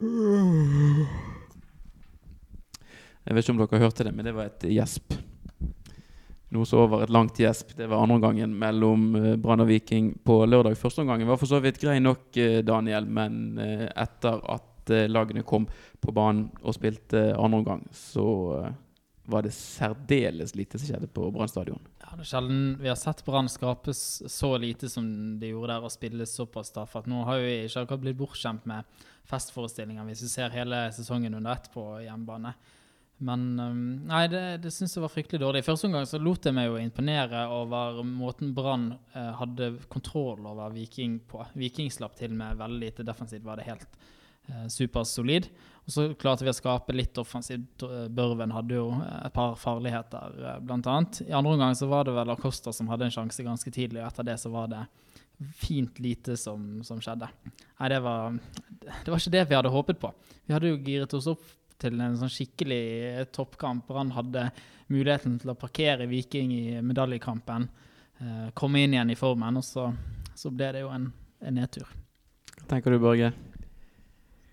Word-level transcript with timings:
Jeg 0.00 1.04
vet 3.36 3.44
ikke 3.44 3.52
om 3.52 3.60
dere 3.60 3.82
hørte 3.82 4.06
det, 4.06 4.14
men 4.16 4.24
det 4.24 4.32
var 4.36 4.44
et 4.48 4.64
gjesp. 4.72 5.12
Noe 6.50 6.66
så 6.66 6.80
over 6.82 7.04
et 7.04 7.12
langt 7.12 7.38
gjesp. 7.38 7.76
Det 7.78 7.86
var 7.86 8.02
andre 8.02 8.16
omgangen 8.16 8.54
mellom 8.58 9.16
eh, 9.18 9.36
Brann 9.38 9.62
og 9.62 9.68
Viking 9.68 10.14
på 10.26 10.40
lørdag. 10.48 10.78
Første 10.80 11.04
omgangen 11.04 11.28
var 11.28 11.38
for 11.38 11.50
så 11.50 11.60
vidt 11.62 11.78
grei 11.82 11.98
nok, 12.02 12.36
eh, 12.40 12.64
Daniel, 12.66 13.06
men 13.06 13.58
eh, 13.60 13.86
etter 13.92 14.40
at 14.50 14.66
lagene 14.90 15.44
kom 15.46 15.68
på 16.02 16.12
banen 16.16 16.48
og 16.64 16.74
spilte 16.74 17.36
andre 17.38 17.58
omgang, 17.60 17.84
så 17.94 18.24
var 19.24 19.44
det 19.44 19.52
særdeles 19.54 20.54
lite 20.58 20.78
som 20.78 20.88
skjedde 20.88 21.10
på 21.12 21.28
Brann 21.34 21.50
stadion. 21.50 21.82
Ja, 22.02 22.14
det 22.16 22.24
er 22.24 22.30
sjelden 22.32 22.64
vi 22.80 22.90
har 22.90 22.98
sett 22.98 23.22
Brann 23.26 23.50
skapes 23.52 24.00
så 24.32 24.54
lite 24.58 24.88
som 24.90 25.06
de 25.40 25.52
gjorde 25.52 25.74
der, 25.74 25.86
og 25.86 25.94
spille 25.94 26.26
såpass 26.26 26.72
tafatt. 26.74 27.08
Nå 27.10 27.22
har 27.28 27.40
jo 27.40 27.54
ikke 27.66 27.84
akkurat 27.84 28.04
blitt 28.06 28.18
bortskjemt 28.18 28.66
med 28.70 29.06
festforestillinger 29.30 30.08
hvis 30.08 30.24
vi 30.26 30.32
ser 30.32 30.54
hele 30.54 30.88
sesongen 30.96 31.36
under 31.38 31.54
ett 31.54 31.70
på 31.74 31.84
hjemmebane. 32.02 32.54
Men 33.20 33.42
nei, 34.08 34.22
det, 34.32 34.42
det 34.64 34.70
syns 34.72 34.96
jeg 34.96 35.04
var 35.04 35.12
fryktelig 35.12 35.42
dårlig. 35.42 35.60
I 35.60 35.66
første 35.66 35.90
omgang 35.90 36.06
så 36.08 36.18
lot 36.22 36.46
jeg 36.48 36.56
meg 36.56 36.70
jo 36.70 36.78
imponere 36.80 37.42
over 37.52 38.00
måten 38.06 38.54
Brann 38.56 38.94
eh, 39.12 39.34
hadde 39.36 39.74
kontroll 39.92 40.46
over 40.48 40.72
Viking 40.72 41.18
på. 41.28 41.44
Viking 41.60 41.92
slapp 41.92 42.16
til 42.16 42.32
med 42.32 42.56
veldig 42.56 42.80
lite 42.80 43.04
defensivt, 43.04 43.44
var 43.44 43.60
det 43.60 43.68
helt 43.68 44.00
supersolid. 44.72 45.50
Og 45.86 45.94
så 45.94 46.04
klarte 46.14 46.44
vi 46.46 46.52
å 46.52 46.54
skape 46.54 46.94
litt 46.94 47.18
offensivt. 47.18 47.82
Børven 48.14 48.52
hadde 48.54 48.76
jo 48.76 48.90
et 49.00 49.32
par 49.34 49.56
farligheter, 49.58 50.36
bl.a. 50.62 50.96
I 51.26 51.34
andre 51.34 51.54
omgang 51.56 51.74
så 51.74 51.88
var 51.90 52.06
det 52.06 52.14
vel 52.14 52.30
Acosta 52.30 52.74
som 52.74 52.90
hadde 52.92 53.08
en 53.08 53.14
sjanse 53.14 53.42
ganske 53.46 53.72
tidlig, 53.74 54.02
og 54.02 54.10
etter 54.10 54.28
det 54.28 54.36
så 54.38 54.52
var 54.52 54.70
det 54.70 54.84
fint 55.56 55.98
lite 55.98 56.36
som, 56.36 56.82
som 56.86 57.00
skjedde. 57.02 57.30
Nei, 57.80 57.88
det 57.90 58.00
var, 58.04 58.36
det 58.68 59.08
var 59.08 59.16
ikke 59.16 59.34
det 59.34 59.46
vi 59.48 59.56
hadde 59.56 59.72
håpet 59.72 60.00
på. 60.02 60.12
Vi 60.44 60.54
hadde 60.54 60.70
jo 60.70 60.80
giret 60.84 61.16
oss 61.16 61.30
opp 61.32 61.42
til 61.80 61.96
en 61.96 62.18
sånn 62.20 62.32
skikkelig 62.32 63.26
toppkamp. 63.34 63.86
Brann 63.88 64.12
hadde 64.14 64.50
muligheten 64.92 65.38
til 65.40 65.52
å 65.52 65.58
parkere 65.58 66.08
Viking 66.10 66.52
i 66.54 66.64
medaljekampen, 66.84 67.68
eh, 68.20 68.48
komme 68.54 68.84
inn 68.84 68.94
igjen 68.94 69.14
i 69.14 69.18
formen, 69.18 69.58
og 69.58 69.64
så, 69.64 69.88
så 70.36 70.52
ble 70.52 70.74
det 70.76 70.84
jo 70.84 70.92
en, 70.92 71.08
en 71.40 71.56
nedtur. 71.56 71.88
Hva 72.58 72.74
tenker 72.74 72.92
du, 72.92 73.00
Børge? 73.02 73.32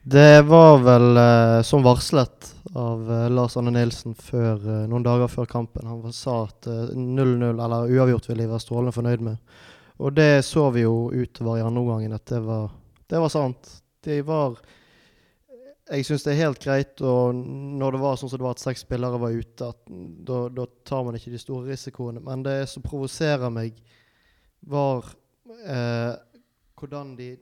Det 0.10 0.42
var 0.42 0.78
vel 0.78 1.18
eh, 1.18 1.62
som 1.68 1.84
varslet 1.84 2.56
av 2.76 3.12
eh, 3.12 3.30
Lars 3.30 3.58
Anne 3.58 3.74
Nilsen 3.76 4.14
før, 4.16 4.54
eh, 4.56 4.86
noen 4.88 5.04
dager 5.04 5.28
før 5.28 5.50
kampen. 5.52 5.84
Han 5.84 6.14
sa 6.16 6.46
at 6.46 6.68
eh, 6.72 6.94
0-0 6.96 7.50
eller 7.50 7.92
uavgjort 7.92 8.30
ville 8.30 8.46
de 8.46 8.52
være 8.54 8.64
strålende 8.64 8.94
fornøyd 8.96 9.26
med. 9.28 9.58
Og 10.00 10.16
det 10.16 10.46
så 10.48 10.70
vi 10.72 10.86
jo 10.86 11.10
utover 11.12 11.60
i 11.60 11.66
andre 11.66 11.84
omgangen 11.84 12.16
at 12.16 12.24
det 12.32 12.40
var, 12.46 12.70
det 13.12 13.20
var 13.20 13.34
sant. 13.34 13.74
De 14.08 14.22
var 14.24 14.56
Jeg 15.92 16.08
syns 16.08 16.24
det 16.24 16.38
er 16.38 16.42
helt 16.46 16.64
greit 16.64 17.04
og 17.04 17.36
når 17.36 17.98
det 17.98 18.02
var 18.06 18.16
sånn 18.22 18.32
som 18.32 18.40
det 18.40 18.48
var 18.48 18.56
at 18.56 18.64
seks 18.64 18.88
spillere 18.88 19.20
var 19.20 19.36
ute, 19.36 19.74
at 19.74 19.92
da 20.24 20.70
tar 20.88 21.04
man 21.04 21.20
ikke 21.20 21.36
de 21.36 21.44
store 21.44 21.74
risikoene. 21.74 22.24
Men 22.24 22.48
det 22.48 22.62
som 22.72 22.86
provoserer 22.86 23.52
meg, 23.52 23.76
var 24.64 25.04
eh, 25.68 26.16
hvordan 26.80 27.16
de 27.20 27.34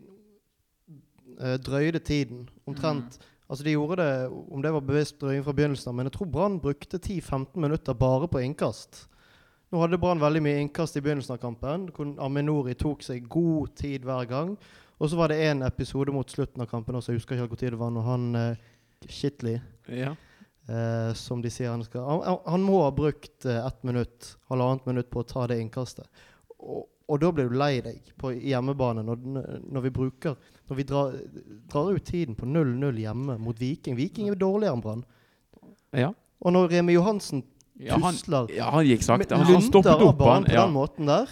eh, 1.41 1.58
drøyde 1.58 2.00
tiden. 2.00 2.50
Omtrent. 2.67 3.17
Altså 3.50 3.64
De 3.64 3.72
gjorde 3.75 3.95
det, 4.02 4.30
om 4.52 4.61
det 4.61 4.72
var 4.73 4.81
bevisst 4.81 5.19
drøying 5.22 5.44
fra 5.45 5.53
begynnelsen 5.53 5.89
av, 5.92 5.95
men 5.95 6.05
jeg 6.09 6.14
tror 6.17 6.31
Brann 6.31 6.59
brukte 6.59 6.97
10-15 6.97 7.55
minutter 7.61 7.94
bare 7.94 8.27
på 8.27 8.42
innkast. 8.42 9.03
Nå 9.72 9.81
hadde 9.81 10.00
Brann 10.02 10.19
veldig 10.22 10.42
mye 10.42 10.61
innkast 10.64 10.97
i 10.97 11.02
begynnelsen 11.02 11.36
av 11.36 11.42
kampen. 11.44 11.89
hvor 11.94 12.16
Aminori 12.25 12.73
tok 12.73 13.03
seg 13.03 13.27
god 13.30 13.75
tid 13.75 14.02
hver 14.05 14.25
gang. 14.30 14.58
Og 15.00 15.09
så 15.11 15.17
var 15.19 15.27
det 15.27 15.42
én 15.44 15.61
episode 15.67 16.11
mot 16.14 16.30
slutten 16.31 16.61
av 16.61 16.67
kampen 16.72 16.95
også, 16.95 17.11
jeg 17.11 17.19
husker 17.19 17.36
ikke 17.36 17.47
hvor 17.52 17.58
tid 17.59 17.72
det 17.75 17.80
var, 17.80 17.89
når 17.92 18.02
han 18.08 18.36
eh, 18.36 18.55
Shitley, 19.09 19.59
Ja. 19.89 20.16
eh, 20.70 21.14
som 21.14 21.42
de 21.42 21.49
sier 21.49 21.70
han 21.70 21.83
skal 21.83 22.02
Han, 22.05 22.22
han- 22.23 22.45
han 22.47 22.61
må 22.64 22.81
ha 22.83 22.92
brukt 22.92 23.45
eh, 23.45 23.66
ett 23.67 23.83
minutt, 23.83 24.38
halvannet 24.49 24.86
minutt 24.88 25.09
på 25.11 25.20
å 25.22 25.27
ta 25.27 25.45
det 25.47 25.60
innkastet. 25.60 26.08
Og, 26.60 26.87
og 27.05 27.21
da 27.21 27.30
blir 27.36 27.49
du 27.52 27.58
lei 27.60 27.80
deg 27.86 28.14
på 28.17 28.32
hjemmebane 28.33 29.04
når, 29.05 29.20
når 29.61 29.83
vi 29.86 29.92
bruker 29.93 30.38
Når 30.66 30.77
vi 30.80 30.86
drar, 30.89 31.17
drar 31.70 31.92
ut 31.93 32.05
tiden 32.05 32.33
på 32.36 32.48
0-0 32.49 32.98
hjemme 32.98 33.36
mot 33.38 33.60
Viking. 33.60 33.93
Viking 33.99 34.32
er 34.32 34.39
dårligere 34.42 34.73
enn 34.73 34.82
Brann. 34.82 35.04
Ja. 35.93 36.10
Og 36.42 36.55
når 36.55 36.71
Remi 36.73 36.95
Johansen 36.95 37.43
Ja, 37.77 37.99
han, 38.02 38.16
tusler 38.16 38.49
ja, 38.55 38.71
han 38.73 38.88
gikk 38.88 39.04
sakte. 39.05 39.38
Han, 39.38 39.45
han 39.45 39.61
stoppet 39.61 40.02
opp. 40.02 40.23
Han, 40.26 40.48
på 40.48 40.55
den 40.55 40.73
måten 40.73 41.11
der. 41.11 41.30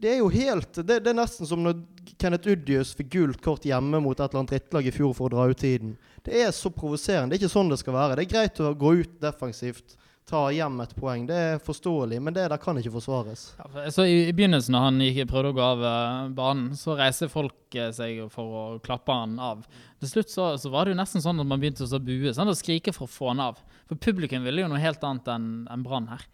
Det 0.00 0.14
er 0.14 0.20
jo 0.20 0.28
helt 0.32 0.76
det, 0.80 0.98
det 1.04 1.12
er 1.12 1.16
nesten 1.16 1.48
som 1.48 1.60
når 1.64 1.80
Kenneth 2.20 2.48
Udius 2.48 2.92
fikk 2.96 3.10
gult 3.14 3.40
kort 3.44 3.64
hjemme 3.68 4.00
mot 4.02 4.16
et 4.16 4.26
eller 4.26 4.42
annet 4.42 4.54
drittlag 4.54 4.88
i 4.88 4.92
fjor 4.94 5.12
for 5.16 5.28
å 5.28 5.32
dra 5.34 5.48
ut 5.48 5.60
tiden. 5.60 5.94
Det 6.24 6.36
er 6.44 6.52
så 6.56 6.72
provoserende. 6.72 7.32
Det 7.32 7.38
er 7.38 7.42
ikke 7.44 7.52
sånn 7.52 7.72
det 7.72 7.80
skal 7.80 7.96
være. 7.96 8.16
Det 8.18 8.26
er 8.26 8.32
greit 8.32 8.60
å 8.64 8.72
gå 8.76 8.94
ut 9.00 9.18
defensivt, 9.22 9.96
ta 10.30 10.40
hjem 10.54 10.78
et 10.84 10.92
poeng. 10.96 11.26
Det 11.28 11.36
er 11.36 11.62
forståelig, 11.64 12.20
men 12.22 12.36
det 12.36 12.46
der 12.52 12.60
kan 12.62 12.78
ikke 12.78 12.92
forsvares. 12.94 13.44
Ja, 13.58 13.66
for- 13.68 13.90
så 13.96 14.06
i, 14.06 14.16
I 14.30 14.34
begynnelsen, 14.36 14.76
når 14.76 14.86
han 14.86 15.00
gikk, 15.04 15.28
prøvde 15.32 15.52
å 15.52 15.56
gå 15.58 15.64
av 15.66 15.82
uh, 15.84 16.32
banen, 16.36 16.72
så 16.78 16.94
reiser 16.98 17.32
folk 17.32 17.76
uh, 17.76 17.88
seg 17.96 18.22
for 18.32 18.56
å 18.60 18.64
klappe 18.84 19.14
han 19.14 19.38
av. 19.42 19.64
Til 20.00 20.12
slutt 20.14 20.32
så, 20.32 20.50
så 20.62 20.72
var 20.72 20.86
det 20.86 20.94
jo 20.94 21.00
nesten 21.02 21.24
sånn 21.24 21.42
at 21.42 21.50
man 21.50 21.60
begynte 21.62 21.84
å 21.84 22.02
bue 22.02 22.32
sånn, 22.36 22.50
og 22.52 22.58
skrike 22.58 22.94
for 22.96 23.08
å 23.08 23.12
få 23.12 23.32
han 23.32 23.42
av. 23.50 23.58
For 23.90 23.98
publikum 23.98 24.46
ville 24.46 24.62
jo 24.62 24.70
noe 24.70 24.80
helt 24.82 25.02
annet 25.04 25.28
enn 25.34 25.50
en 25.70 25.82
Brann 25.86 26.08
her. 26.12 26.28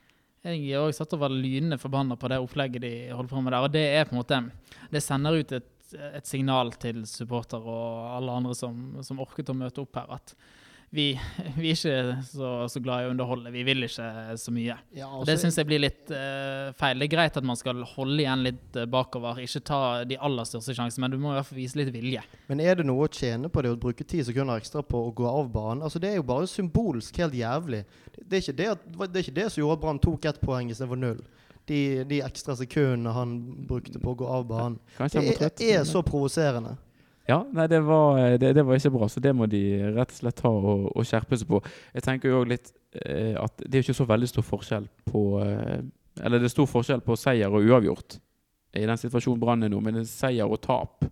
Jeg 0.47 0.77
også 0.79 1.03
satt 1.03 1.17
og 1.17 1.25
var 1.25 1.33
lynende 1.35 1.79
forbanna 1.81 2.15
på 2.21 2.29
det 2.31 2.37
opplegget 2.39 2.85
de 2.85 2.93
holdt 3.11 3.33
på 3.33 3.41
med 3.43 3.51
der. 3.51 3.65
Og 3.67 3.73
det 3.75 3.83
er 3.97 4.07
på 4.07 4.15
en 4.15 4.21
måte 4.21 4.37
Det 4.93 5.03
sender 5.03 5.41
ut 5.41 5.55
et, 5.57 5.73
et 6.13 6.29
signal 6.29 6.71
til 6.79 7.01
supporter 7.09 7.65
og 7.65 8.13
alle 8.15 8.37
andre 8.39 8.55
som, 8.55 8.77
som 9.03 9.19
orket 9.25 9.51
å 9.51 9.57
møte 9.59 9.83
opp 9.83 9.99
her, 9.99 10.21
at 10.21 10.37
vi, 10.91 11.21
vi 11.57 11.71
er 11.71 11.77
ikke 11.77 12.23
så, 12.27 12.51
så 12.71 12.81
glad 12.83 13.03
i 13.03 13.09
å 13.09 13.13
underholde. 13.13 13.51
Vi 13.55 13.65
vil 13.67 13.87
ikke 13.87 14.37
så 14.41 14.55
mye. 14.55 14.77
Og 15.09 15.27
det 15.29 15.39
syns 15.43 15.59
jeg 15.59 15.69
blir 15.69 15.83
litt 15.83 16.13
uh, 16.13 16.73
feil. 16.79 17.01
Det 17.01 17.09
er 17.09 17.13
greit 17.17 17.39
at 17.39 17.47
man 17.47 17.59
skal 17.59 17.83
holde 17.97 18.23
igjen 18.23 18.45
litt 18.47 18.79
eh, 18.79 18.89
bakover, 18.91 19.41
ikke 19.43 19.65
ta 19.67 19.81
de 20.09 20.19
aller 20.23 20.49
største 20.49 20.77
sjansene, 20.77 21.07
men 21.07 21.17
du 21.17 21.23
må 21.23 21.33
i 21.33 21.39
hvert 21.39 21.49
fall 21.49 21.61
vise 21.61 21.81
litt 21.81 21.93
vilje. 21.95 22.23
Men 22.51 22.63
er 22.65 22.79
det 22.79 22.87
noe 22.89 23.07
å 23.07 23.13
tjene 23.13 23.51
på 23.53 23.65
det 23.65 23.75
å 23.75 23.81
bruke 23.81 24.07
ti 24.07 24.23
sekunder 24.27 24.63
ekstra 24.63 24.85
på 24.87 25.07
å 25.09 25.15
gå 25.17 25.27
av 25.29 25.51
banen? 25.53 25.85
Altså 25.87 26.03
Det 26.03 26.13
er 26.13 26.21
jo 26.21 26.29
bare 26.29 26.49
symbolsk 26.51 27.19
helt 27.23 27.37
jævlig. 27.37 27.83
Det 28.17 28.39
er 28.39 28.45
ikke 28.45 28.59
det, 28.61 28.71
at, 28.77 28.87
det, 28.87 29.11
er 29.11 29.27
ikke 29.27 29.41
det 29.41 29.51
som 29.53 29.63
gjorde 29.63 29.79
at 29.79 29.85
Brann 29.85 30.03
tok 30.03 30.31
ett 30.31 30.41
poeng 30.43 30.71
istedenfor 30.73 31.03
null. 31.03 31.21
De, 31.67 31.81
de 32.07 32.23
ekstra 32.23 32.55
sekundene 32.55 33.11
han 33.11 33.37
brukte 33.67 33.99
på 33.99 34.13
å 34.15 34.19
gå 34.21 34.27
av 34.31 34.45
banen. 34.47 34.77
Det 35.03 35.25
er, 35.35 35.51
er 35.81 35.87
så 35.89 36.03
provoserende. 36.07 36.77
Ja, 37.27 37.41
nei, 37.51 37.67
det 37.67 37.81
var, 37.83 38.21
det, 38.39 38.53
det 38.55 38.63
var 38.63 38.79
ikke 38.79 38.93
bra, 38.95 39.09
så 39.11 39.21
det 39.23 39.33
må 39.35 39.49
de 39.51 39.63
rett 39.97 40.13
og 40.15 40.19
slett 40.21 40.37
ta 40.39 40.51
og, 40.51 40.85
og 40.95 41.07
skjerpe 41.09 41.39
seg 41.39 41.49
på. 41.51 41.59
Jeg 41.97 42.05
tenker 42.07 42.31
jo 42.31 42.45
litt 42.47 42.71
eh, 43.03 43.35
at 43.41 43.65
det 43.65 43.81
er 43.81 43.87
ikke 43.87 43.99
så 43.99 44.07
veldig 44.07 44.29
stor 44.31 44.47
forskjell 44.47 44.87
på 45.11 45.25
eh, 45.43 45.81
Eller 46.23 46.41
det 46.41 46.49
er 46.49 46.55
stor 46.55 46.71
forskjell 46.71 47.03
på 47.05 47.19
seier 47.19 47.53
og 47.53 47.67
uavgjort 47.67 48.21
i 48.77 48.87
den 48.87 49.01
situasjonen 49.01 49.41
Brann 49.41 49.67
er 49.67 49.73
nå, 49.73 49.81
men 49.83 50.01
er 50.01 50.09
seier 50.09 50.49
og 50.51 50.61
tap 50.65 51.07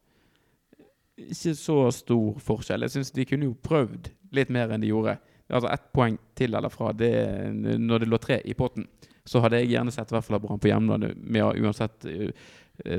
Ikke 1.17 1.55
så 1.57 1.79
stor 1.95 2.41
forskjell. 2.43 2.85
Jeg 2.87 2.95
syns 2.97 3.13
de 3.15 3.27
kunne 3.29 3.49
jo 3.49 3.57
prøvd 3.63 4.11
litt 4.35 4.51
mer 4.55 4.73
enn 4.75 4.83
de 4.83 4.91
gjorde. 4.91 5.17
Altså 5.47 5.71
ett 5.71 5.85
poeng 5.95 6.17
til 6.35 6.57
eller 6.57 6.73
fra 6.73 6.91
det, 6.97 7.13
når 7.55 8.03
det 8.03 8.09
lå 8.11 8.19
tre 8.19 8.41
i 8.45 8.57
potten. 8.59 8.89
Så 9.25 9.41
hadde 9.41 9.61
jeg 9.61 9.71
gjerne 9.73 9.95
sett 9.95 10.11
i 10.11 10.17
hvert 10.17 10.27
fall 10.27 10.41
Brann 10.43 10.61
på 10.61 10.69
hjemlandet, 10.69 11.15
uansett 11.63 12.09
eh, 12.11 12.33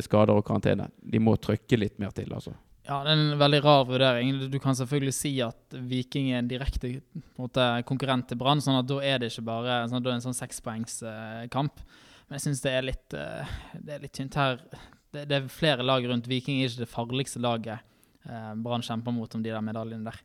skader 0.02 0.40
og 0.40 0.46
karantene. 0.48 0.88
De 0.98 1.20
må 1.22 1.36
trykke 1.38 1.78
litt 1.78 2.00
mer 2.02 2.16
til, 2.16 2.32
altså. 2.34 2.56
Ja, 2.86 3.00
det 3.02 3.16
er 3.16 3.18
en 3.18 3.40
veldig 3.42 3.60
rar 3.66 3.86
vurdering. 3.90 4.36
Du 4.52 4.60
kan 4.62 4.76
selvfølgelig 4.78 5.14
si 5.18 5.32
at 5.42 5.76
Viking 5.90 6.30
er 6.30 6.44
en 6.44 6.50
direkte 6.50 6.92
måte, 7.40 7.64
konkurrent 7.90 8.28
til 8.30 8.38
Brann, 8.38 8.62
sånn 8.62 8.78
at 8.78 8.90
da 8.90 9.00
er 9.02 9.22
det 9.22 9.32
ikke 9.32 9.48
bare 9.48 9.80
sånn, 9.90 10.04
da 10.06 10.12
er 10.12 10.20
en 10.20 10.26
sånn 10.28 10.38
sekspoengskamp. 10.38 11.82
Men 12.26 12.38
jeg 12.38 12.44
syns 12.46 12.62
det 12.62 12.74
er 12.74 12.86
litt 12.86 13.16
eh, 13.18 13.56
Det 13.78 13.96
er 13.96 14.06
litt 14.06 14.14
tynt 14.18 14.38
her. 14.38 14.62
Det, 15.14 15.26
det 15.30 15.38
er 15.38 15.50
flere 15.50 15.86
lag 15.86 16.06
rundt. 16.06 16.30
Viking 16.30 16.60
er 16.60 16.70
ikke 16.70 16.84
det 16.84 16.92
farligste 16.92 17.42
laget 17.42 17.82
eh, 18.30 18.52
Brann 18.62 18.86
kjemper 18.86 19.16
mot 19.16 19.34
om 19.38 19.46
de 19.46 19.54
der 19.54 19.66
medaljene 19.66 20.12
der. 20.12 20.22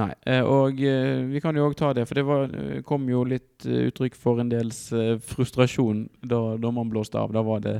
Nei, 0.00 0.08
eh, 0.24 0.40
og 0.40 0.78
vi 0.80 1.42
kan 1.44 1.56
jo 1.56 1.66
òg 1.68 1.76
ta 1.76 1.90
det, 1.92 2.06
for 2.08 2.16
det 2.16 2.24
var, 2.24 2.54
kom 2.88 3.04
jo 3.12 3.26
litt 3.28 3.66
uttrykk 3.68 4.16
for 4.16 4.40
en 4.40 4.48
dels 4.48 4.86
frustrasjon 5.28 6.06
da 6.24 6.40
dommeren 6.56 6.88
blåste 6.92 7.20
av. 7.20 7.36
Da 7.36 7.44
var 7.44 7.60
det 7.64 7.76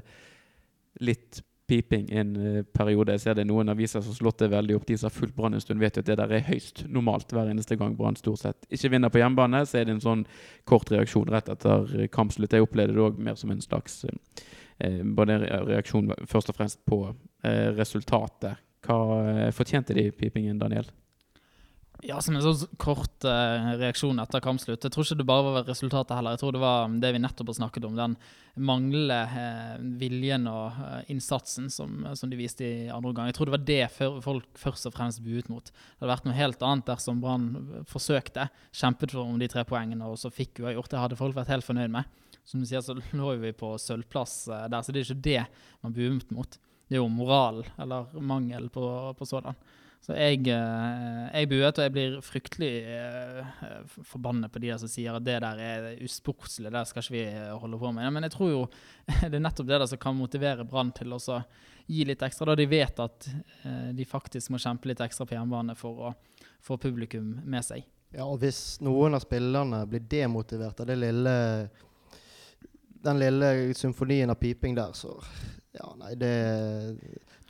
litt 1.01 1.41
piping 1.73 2.09
en 2.13 2.33
eh, 2.37 2.63
periode. 2.77 3.15
Jeg 3.17 3.25
ser 3.25 3.39
det 3.39 3.47
noen 3.49 3.73
aviser 3.73 4.05
som 4.05 4.17
slått 4.17 4.43
det 4.43 4.51
veldig 4.53 4.77
opp. 4.77 4.87
De 4.89 4.99
som 4.99 5.09
har 5.09 5.15
fulgt 5.17 5.37
Brann 5.37 5.57
en 5.57 5.65
stund, 5.65 5.81
vet 5.81 5.97
jo 5.97 6.05
at 6.05 6.11
det 6.11 6.19
der 6.21 6.35
er 6.37 6.47
høyst 6.49 6.85
normalt 6.93 7.33
hver 7.33 7.51
eneste 7.53 7.79
gang 7.81 7.97
Brann 7.99 8.19
stort 8.21 8.43
sett 8.43 8.69
ikke 8.73 8.93
vinner 8.93 9.13
på 9.13 9.23
hjemmebane. 9.23 9.65
Så 9.69 9.81
er 9.81 9.89
det 9.89 9.97
en 9.97 10.05
sånn 10.05 10.27
kort 10.69 10.93
reaksjon 10.93 11.31
rett 11.33 11.49
etter 11.53 11.89
eh, 11.97 12.11
kampslutt. 12.13 12.53
Jeg 12.53 12.67
opplevde 12.67 12.97
det 12.97 13.05
òg 13.05 13.21
mer 13.23 13.39
som 13.41 13.55
en 13.55 13.65
slags 13.65 14.03
eh, 14.09 14.45
eh, 14.85 15.01
både 15.03 15.41
reaksjon 15.71 16.13
først 16.29 16.53
og 16.53 16.61
fremst 16.61 16.83
på 16.89 17.05
eh, 17.09 17.71
resultatet. 17.79 18.61
Hva 18.83 19.53
fortjente 19.55 19.95
de 19.95 20.09
pipingen, 20.11 20.59
Daniel? 20.59 20.89
Ja, 22.03 22.17
som 22.19 22.35
en 22.35 22.43
sånn 22.43 22.79
kort 22.83 23.23
uh, 23.23 23.77
reaksjon 23.79 24.19
etter 24.19 24.43
kampslutt. 24.43 24.83
Jeg 24.83 24.91
tror 24.91 25.07
ikke 25.07 25.17
det 25.21 25.27
bare 25.29 25.53
var 25.55 25.69
resultatet 25.69 26.17
heller. 26.17 26.35
Jeg 26.35 26.41
tror 26.41 26.55
det 26.57 26.63
var 26.65 26.95
det 26.99 27.13
vi 27.15 27.21
nettopp 27.23 27.53
har 27.53 27.57
snakket 27.61 27.85
om. 27.87 27.95
Den 27.95 28.17
manglende 28.59 29.19
uh, 29.31 29.77
viljen 30.01 30.49
og 30.51 30.81
uh, 30.81 30.97
innsatsen 31.13 31.69
som, 31.71 32.01
som 32.19 32.33
de 32.33 32.41
viste 32.41 32.67
i 32.67 32.89
andre 32.91 33.13
omgang. 33.13 33.29
Jeg 33.31 33.37
tror 33.37 33.47
det 33.47 33.55
var 33.55 33.67
det 33.69 34.17
folk 34.25 34.49
først 34.59 34.89
og 34.91 34.97
fremst 34.97 35.23
buet 35.23 35.47
mot. 35.53 35.71
Det 35.71 36.03
hadde 36.03 36.11
vært 36.11 36.27
noe 36.27 36.35
helt 36.41 36.65
annet 36.67 36.91
dersom 36.91 37.21
Brann 37.23 37.47
forsøkte, 37.93 38.49
kjempet 38.75 39.15
for 39.15 39.23
om 39.23 39.39
de 39.39 39.51
tre 39.53 39.63
poengene 39.69 40.09
og 40.11 40.19
så 40.19 40.33
fikk 40.35 40.65
uavgjort. 40.65 40.91
Det 40.91 41.05
hadde 41.05 41.19
folk 41.21 41.39
vært 41.39 41.53
helt 41.55 41.69
fornøyd 41.69 41.95
med. 42.01 42.19
Som 42.43 42.65
du 42.65 42.67
sier, 42.67 42.83
så 42.83 42.97
lå 42.99 43.37
vi 43.45 43.55
på 43.55 43.77
sølvplass 43.79 44.41
der, 44.51 44.81
så 44.83 44.91
det 44.91 45.05
er 45.05 45.07
ikke 45.07 45.27
det 45.29 45.45
man 45.87 45.95
buet 45.95 46.35
mot. 46.35 46.59
Det 46.91 46.99
er 46.99 47.05
jo 47.05 47.07
moral, 47.15 47.63
eller 47.79 48.11
mangel 48.19 48.67
på, 48.75 48.89
på 49.15 49.31
sådan. 49.31 49.55
Så 50.03 50.17
jeg, 50.19 50.41
eh, 50.51 51.27
jeg 51.31 51.49
buet, 51.53 51.77
og 51.79 51.85
jeg 51.85 51.93
blir 51.95 52.15
fryktelig 52.27 52.71
eh, 52.91 53.93
forbannet 54.09 54.51
på 54.51 54.59
de 54.59 54.73
der 54.73 54.81
som 54.83 54.91
sier 54.91 55.15
at 55.15 55.23
det 55.23 55.37
der 55.45 55.61
er 55.63 55.87
usportslig, 56.03 56.73
det 56.75 56.83
skal 56.91 57.05
ikke 57.05 57.15
vi 57.15 57.23
holde 57.63 57.79
på 57.79 57.93
med. 57.95 58.09
Men 58.17 58.27
jeg 58.27 58.35
tror 58.35 58.51
jo 58.51 58.65
det 59.31 59.39
er 59.39 59.45
nettopp 59.45 59.69
det 59.71 59.79
der 59.79 59.91
som 59.93 60.01
kan 60.03 60.19
motivere 60.19 60.67
Brann 60.67 60.91
til 60.97 61.15
å 61.15 61.21
gi 61.87 62.03
litt 62.09 62.23
ekstra, 62.27 62.51
da 62.51 62.59
de 62.59 62.67
vet 62.67 62.99
at 63.03 63.31
eh, 63.31 63.89
de 63.95 64.09
faktisk 64.09 64.51
må 64.51 64.59
kjempe 64.63 64.91
litt 64.91 65.05
ekstra 65.07 65.29
på 65.29 65.39
hjemmebane 65.39 65.79
for 65.79 66.11
å 66.11 66.13
få 66.63 66.81
publikum 66.83 67.37
med 67.47 67.63
seg. 67.67 67.87
Ja, 68.13 68.27
og 68.27 68.43
hvis 68.43 68.83
noen 68.83 69.15
av 69.15 69.23
spillerne 69.23 69.85
blir 69.89 70.03
demotivert 70.03 70.83
av 70.83 70.91
lille 70.91 71.37
den 73.03 73.19
lille 73.19 73.75
symfonien 73.75 74.31
av 74.31 74.39
piping 74.39 74.75
der, 74.75 74.93
så 74.95 75.17
Ja, 75.73 75.89
nei, 75.97 76.13
det 76.21 76.33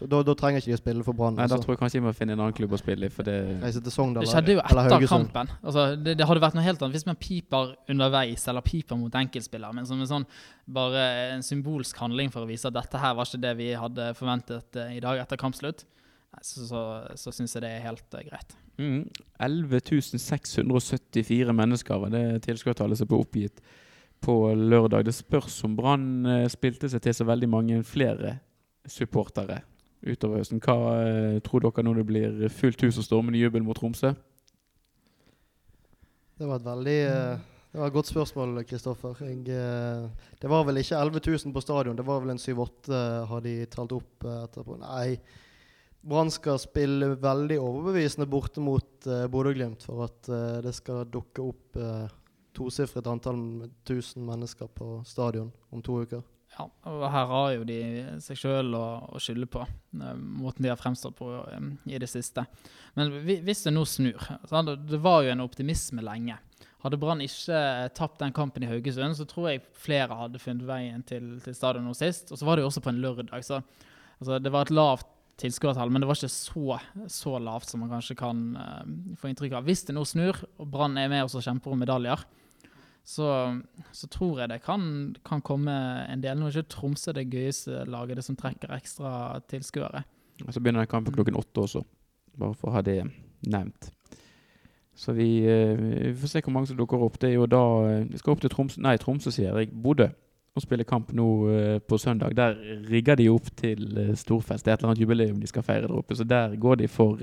da, 0.02 0.20
da, 0.24 0.34
trenger 0.38 0.62
ikke 0.62 0.70
de 0.70 0.76
å 0.76 0.80
spille 0.80 1.04
for 1.06 1.16
Brann. 1.16 1.36
Nei, 1.38 1.46
Da 1.50 1.58
tror 1.60 1.74
jeg 1.74 1.80
kanskje 1.80 2.00
de 2.00 2.04
må 2.06 2.12
finne 2.16 2.34
en 2.36 2.42
annen 2.42 2.54
klubb 2.56 2.74
å 2.74 2.78
spille 2.80 3.06
i. 3.06 3.12
For 3.12 3.26
det, 3.26 3.36
til 3.74 3.94
Sogndal, 3.94 4.24
det 4.24 4.32
skjedde 4.32 4.56
jo 4.56 4.62
etter 4.62 5.06
kampen. 5.10 5.52
Altså, 5.60 5.84
det, 5.98 6.16
det, 6.18 6.26
hadde 6.28 6.42
vært 6.42 6.56
noe 6.58 6.64
helt 6.66 6.82
annet 6.82 6.96
hvis 6.96 7.06
man 7.08 7.18
piper 7.20 7.74
underveis, 7.92 8.46
eller 8.50 8.64
piper 8.66 8.98
mot 8.98 9.18
enkeltspillere. 9.22 9.76
Men 9.78 9.88
som 9.88 10.00
en 10.02 10.10
sånn 10.10 10.26
bare 10.78 11.04
en 11.36 11.46
symbolsk 11.46 11.98
handling 12.02 12.32
for 12.34 12.46
å 12.46 12.50
vise 12.50 12.70
at 12.70 12.78
dette 12.78 13.02
her 13.02 13.14
var 13.18 13.28
ikke 13.28 13.42
det 13.42 13.54
vi 13.60 13.70
hadde 13.78 14.08
forventet 14.18 14.80
uh, 14.80 14.90
i 14.94 15.02
dag 15.02 15.22
etter 15.22 15.40
kampslutt, 15.40 15.86
så, 16.40 16.66
så, 16.66 16.82
så 17.18 17.34
syns 17.34 17.54
jeg 17.58 17.66
det 17.66 17.74
er 17.76 17.86
helt 17.86 18.18
uh, 18.18 18.24
greit. 18.26 18.58
Mm. 18.80 19.06
11 19.42 20.18
674 20.18 21.54
mennesker 21.54 22.06
var 22.06 22.14
det 22.14 22.26
tilskuertallet 22.46 23.02
som 23.02 23.10
ble 23.10 23.20
oppgitt 23.22 23.60
på 24.22 24.54
lørdag. 24.54 25.06
Det 25.06 25.14
spørs 25.16 25.60
om 25.66 25.76
Brann 25.78 26.26
uh, 26.26 26.48
spilte 26.50 26.90
seg 26.90 27.02
til 27.04 27.14
så 27.16 27.26
veldig 27.28 27.48
mange 27.50 27.82
flere 27.86 28.36
supportere 28.88 29.62
utover 30.02 30.40
høsten. 30.40 30.58
Hva 30.62 30.74
eh, 30.98 31.36
tror 31.46 31.62
dere 31.62 31.84
når 31.86 32.00
det 32.00 32.04
blir 32.08 32.40
fullt 32.50 32.80
hus 32.82 32.96
og 32.98 33.06
stormende 33.06 33.38
jubel 33.38 33.62
mot 33.62 33.78
Tromsø? 33.78 34.10
Det 36.38 36.48
var 36.48 36.58
et 36.58 36.66
veldig 36.66 36.96
uh, 37.06 37.44
det 37.72 37.78
var 37.78 37.88
et 37.88 37.94
godt 37.94 38.10
spørsmål, 38.10 38.58
Kristoffer. 38.68 39.20
Det 39.22 40.50
var 40.50 40.66
vel 40.68 40.80
ikke 40.82 40.98
11 40.98 41.22
000 41.46 41.54
på 41.54 41.62
stadion. 41.64 41.96
Det 41.96 42.04
var 42.04 42.18
vel 42.20 42.34
en 42.34 42.42
7-8, 42.42 42.98
har 43.30 43.44
de 43.46 43.54
talt 43.72 43.94
opp 43.96 44.26
etterpå. 44.28 44.76
Nei, 44.82 45.14
Brann 46.02 46.28
skal 46.34 46.60
spille 46.60 47.14
veldig 47.22 47.56
overbevisende 47.62 48.26
borte 48.28 48.60
mot 48.60 49.08
Bodø-Glimt 49.32 49.86
for 49.86 50.04
at 50.04 50.28
det 50.66 50.74
skal 50.76 51.06
dukke 51.14 51.46
opp 51.46 51.80
tosifret 52.56 53.08
antall 53.10 53.38
med 53.38 53.72
tusen 53.88 54.26
mennesker 54.26 54.70
på 54.72 55.00
stadion 55.08 55.50
om 55.70 55.82
to 55.84 56.02
uker. 56.04 56.22
Ja, 56.52 56.66
og 56.90 57.04
her 57.08 57.30
har 57.30 57.52
jo 57.54 57.64
de 57.64 57.78
seg 58.20 58.36
sjøl 58.36 58.74
å, 58.76 58.84
å, 59.08 59.20
skylde 59.22 59.48
på, 59.48 59.62
eh, 59.64 60.16
måten 60.18 60.66
de 60.66 60.68
har 60.68 60.80
fremstått 60.80 61.16
på 61.16 61.30
um, 61.48 61.70
i 61.88 62.00
det 62.00 62.10
siste. 62.12 62.44
Men 62.98 63.14
hvis 63.24 63.64
det 63.64 63.72
nå 63.72 63.86
snur 63.88 64.20
det, 64.50 65.00
var 65.00 65.22
jo 65.24 65.32
en 65.32 65.44
optimisme 65.46 66.04
lenge. 66.04 66.36
Hadde 66.82 66.98
Brann 67.00 67.22
ikke 67.24 67.88
tapt 67.96 68.20
den 68.20 68.34
kampen 68.36 68.66
i 68.66 68.68
Haugesund, 68.68 69.16
så 69.16 69.24
tror 69.28 69.48
jeg 69.48 69.64
flere 69.78 70.18
hadde 70.18 70.42
funnet 70.42 70.68
veien 70.68 71.04
til, 71.08 71.38
til 71.44 71.56
stadion 71.56 71.86
nå 71.88 71.94
sist. 71.96 72.34
Og 72.34 72.40
så 72.40 72.48
var 72.48 72.58
det 72.58 72.66
jo 72.66 72.72
også 72.72 72.84
på 72.84 72.92
en 72.92 73.00
lørdag, 73.00 73.46
så 73.46 73.62
altså, 73.62 74.40
det 74.42 74.52
var 74.52 74.66
et 74.66 74.74
lavt 74.76 75.08
tilskuertall, 75.40 75.90
men 75.90 76.02
det 76.02 76.10
var 76.10 76.18
ikke 76.18 76.28
så, 76.28 76.78
så, 77.10 77.38
lavt 77.40 77.70
som 77.70 77.80
man 77.82 77.94
kanskje 77.94 78.18
kan 78.18 78.44
uh, 78.58 79.16
få 79.18 79.30
inntrykk 79.30 79.56
av. 79.56 79.66
Hvis 79.66 79.86
det 79.88 79.96
nå 79.96 80.04
snur, 80.06 80.36
og 80.60 80.68
Brann 80.68 81.00
er 81.00 81.08
med 81.10 81.24
og 81.24 81.46
kjemper 81.46 81.72
om 81.72 81.80
medaljer, 81.80 82.26
så, 83.04 83.60
så, 83.92 84.06
tror 84.06 84.40
jeg 84.40 84.50
det 84.52 84.60
kan, 84.62 85.14
kan, 85.26 85.42
komme 85.42 85.72
en 86.08 86.22
del. 86.22 86.38
Nå 86.38 86.48
er 86.48 86.60
ikke 86.62 86.76
Tromsø 86.76 87.14
det 87.16 87.26
gøyeste 87.32 87.84
laget, 87.90 88.16
det 88.16 88.26
som 88.26 88.38
trekker 88.38 88.74
ekstra 88.76 89.40
tilskuere. 89.50 90.04
Så 90.48 90.60
begynner 90.60 90.84
den 90.84 90.90
kampen 90.90 91.14
klokken 91.14 91.36
åtte 91.38 91.66
også, 91.66 91.82
bare 92.38 92.54
for 92.58 92.70
å 92.70 92.76
ha 92.76 92.82
det 92.86 93.00
nevnt. 93.50 93.90
Så 94.94 95.14
vi, 95.16 95.42
eh, 95.48 95.74
vi, 95.78 96.14
får 96.14 96.28
se 96.28 96.42
hvor 96.44 96.54
mange 96.54 96.70
som 96.70 96.78
dukker 96.78 97.02
opp. 97.02 97.18
Det 97.20 97.30
er 97.30 97.38
jo 97.38 97.46
da 97.48 97.62
eh, 97.88 98.02
Vi 98.10 98.18
skal 98.20 98.34
opp 98.34 98.42
til 98.42 98.52
Tromsø, 98.52 98.82
nei, 98.84 98.98
Tromsø 99.00 99.32
sier 99.32 99.56
jeg, 99.56 99.72
Bodø 99.72 100.10
og 100.52 100.60
spille 100.60 100.84
kamp 100.84 101.14
nå 101.16 101.26
uh, 101.48 101.78
på 101.80 101.96
søndag. 101.96 102.34
Der 102.36 102.58
rigger 102.84 103.16
de 103.16 103.30
opp 103.32 103.46
til 103.56 103.86
storfest. 104.20 104.66
Det 104.66 104.68
er 104.68 104.74
et 104.74 104.82
eller 104.82 104.90
annet 104.90 105.00
jubileum 105.00 105.38
de 105.40 105.48
skal 105.48 105.64
feire 105.64 105.86
der 105.86 105.94
oppe. 105.96 106.12
Så 106.12 106.26
der 106.28 106.58
går 106.60 106.74
de 106.82 106.88
for 106.92 107.22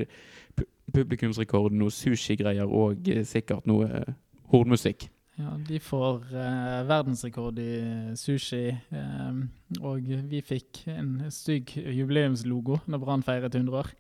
publikumsrekord, 0.96 1.76
noe 1.78 1.94
sushigreier 1.94 2.66
og 2.66 3.06
sikkert 3.30 3.70
noe 3.70 4.02
hornmusikk. 4.50 5.06
Ja, 5.40 5.54
de 5.68 5.80
får 5.80 6.26
eh, 6.36 6.82
verdensrekord 6.90 7.60
i 7.64 7.72
sushi. 8.20 8.66
Eh, 8.70 9.38
og 9.80 10.10
vi 10.28 10.42
fikk 10.44 10.84
en 10.92 11.14
stygg 11.32 11.78
jubileumslogo 11.80 12.82
når 12.92 13.04
Brann 13.04 13.24
feiret 13.24 13.56
100 13.56 13.80
år. 13.80 13.94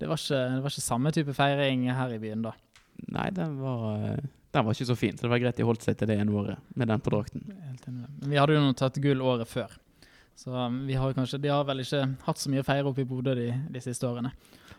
Det 0.00 0.08
var, 0.08 0.18
ikke, 0.18 0.40
det 0.56 0.64
var, 0.64 0.72
ikke, 0.72 0.82
samme 0.82 1.12
type 1.14 1.36
feiring 1.36 1.86
her 1.92 2.16
i 2.16 2.18
byen 2.18 2.42
da. 2.48 2.54
Nei, 3.12 3.28
den 3.36 3.58
var, 3.60 4.16
den 4.50 4.66
var 4.66 4.74
ikke 4.74 4.88
så 4.88 4.96
fin. 4.98 5.14
Så 5.14 5.28
det 5.28 5.32
var 5.34 5.42
greit 5.44 5.60
de 5.60 5.68
holdt 5.68 5.86
seg 5.86 6.00
til 6.00 6.10
det 6.10 6.18
ene 6.18 6.34
året 6.34 6.74
med 6.74 6.90
den 6.90 7.04
på 7.04 7.12
drakten. 7.14 7.46
Vi 8.24 8.40
hadde 8.40 8.56
jo 8.56 8.64
nå 8.64 8.74
tatt 8.80 8.98
gull 9.04 9.22
året 9.22 9.48
før. 9.48 9.76
Så 10.40 10.50
um, 10.56 10.86
vi 10.88 10.96
har 10.96 11.12
kanskje, 11.12 11.38
de 11.38 11.52
har 11.52 11.66
vel 11.68 11.84
ikke 11.84 12.02
hatt 12.24 12.40
så 12.40 12.50
mye 12.50 12.64
å 12.64 12.66
feire 12.66 12.88
oppe 12.88 13.04
i 13.04 13.08
Bodø 13.08 13.36
de, 13.36 13.50
de, 13.70 13.82
siste 13.84 14.08
årene. 14.08 14.32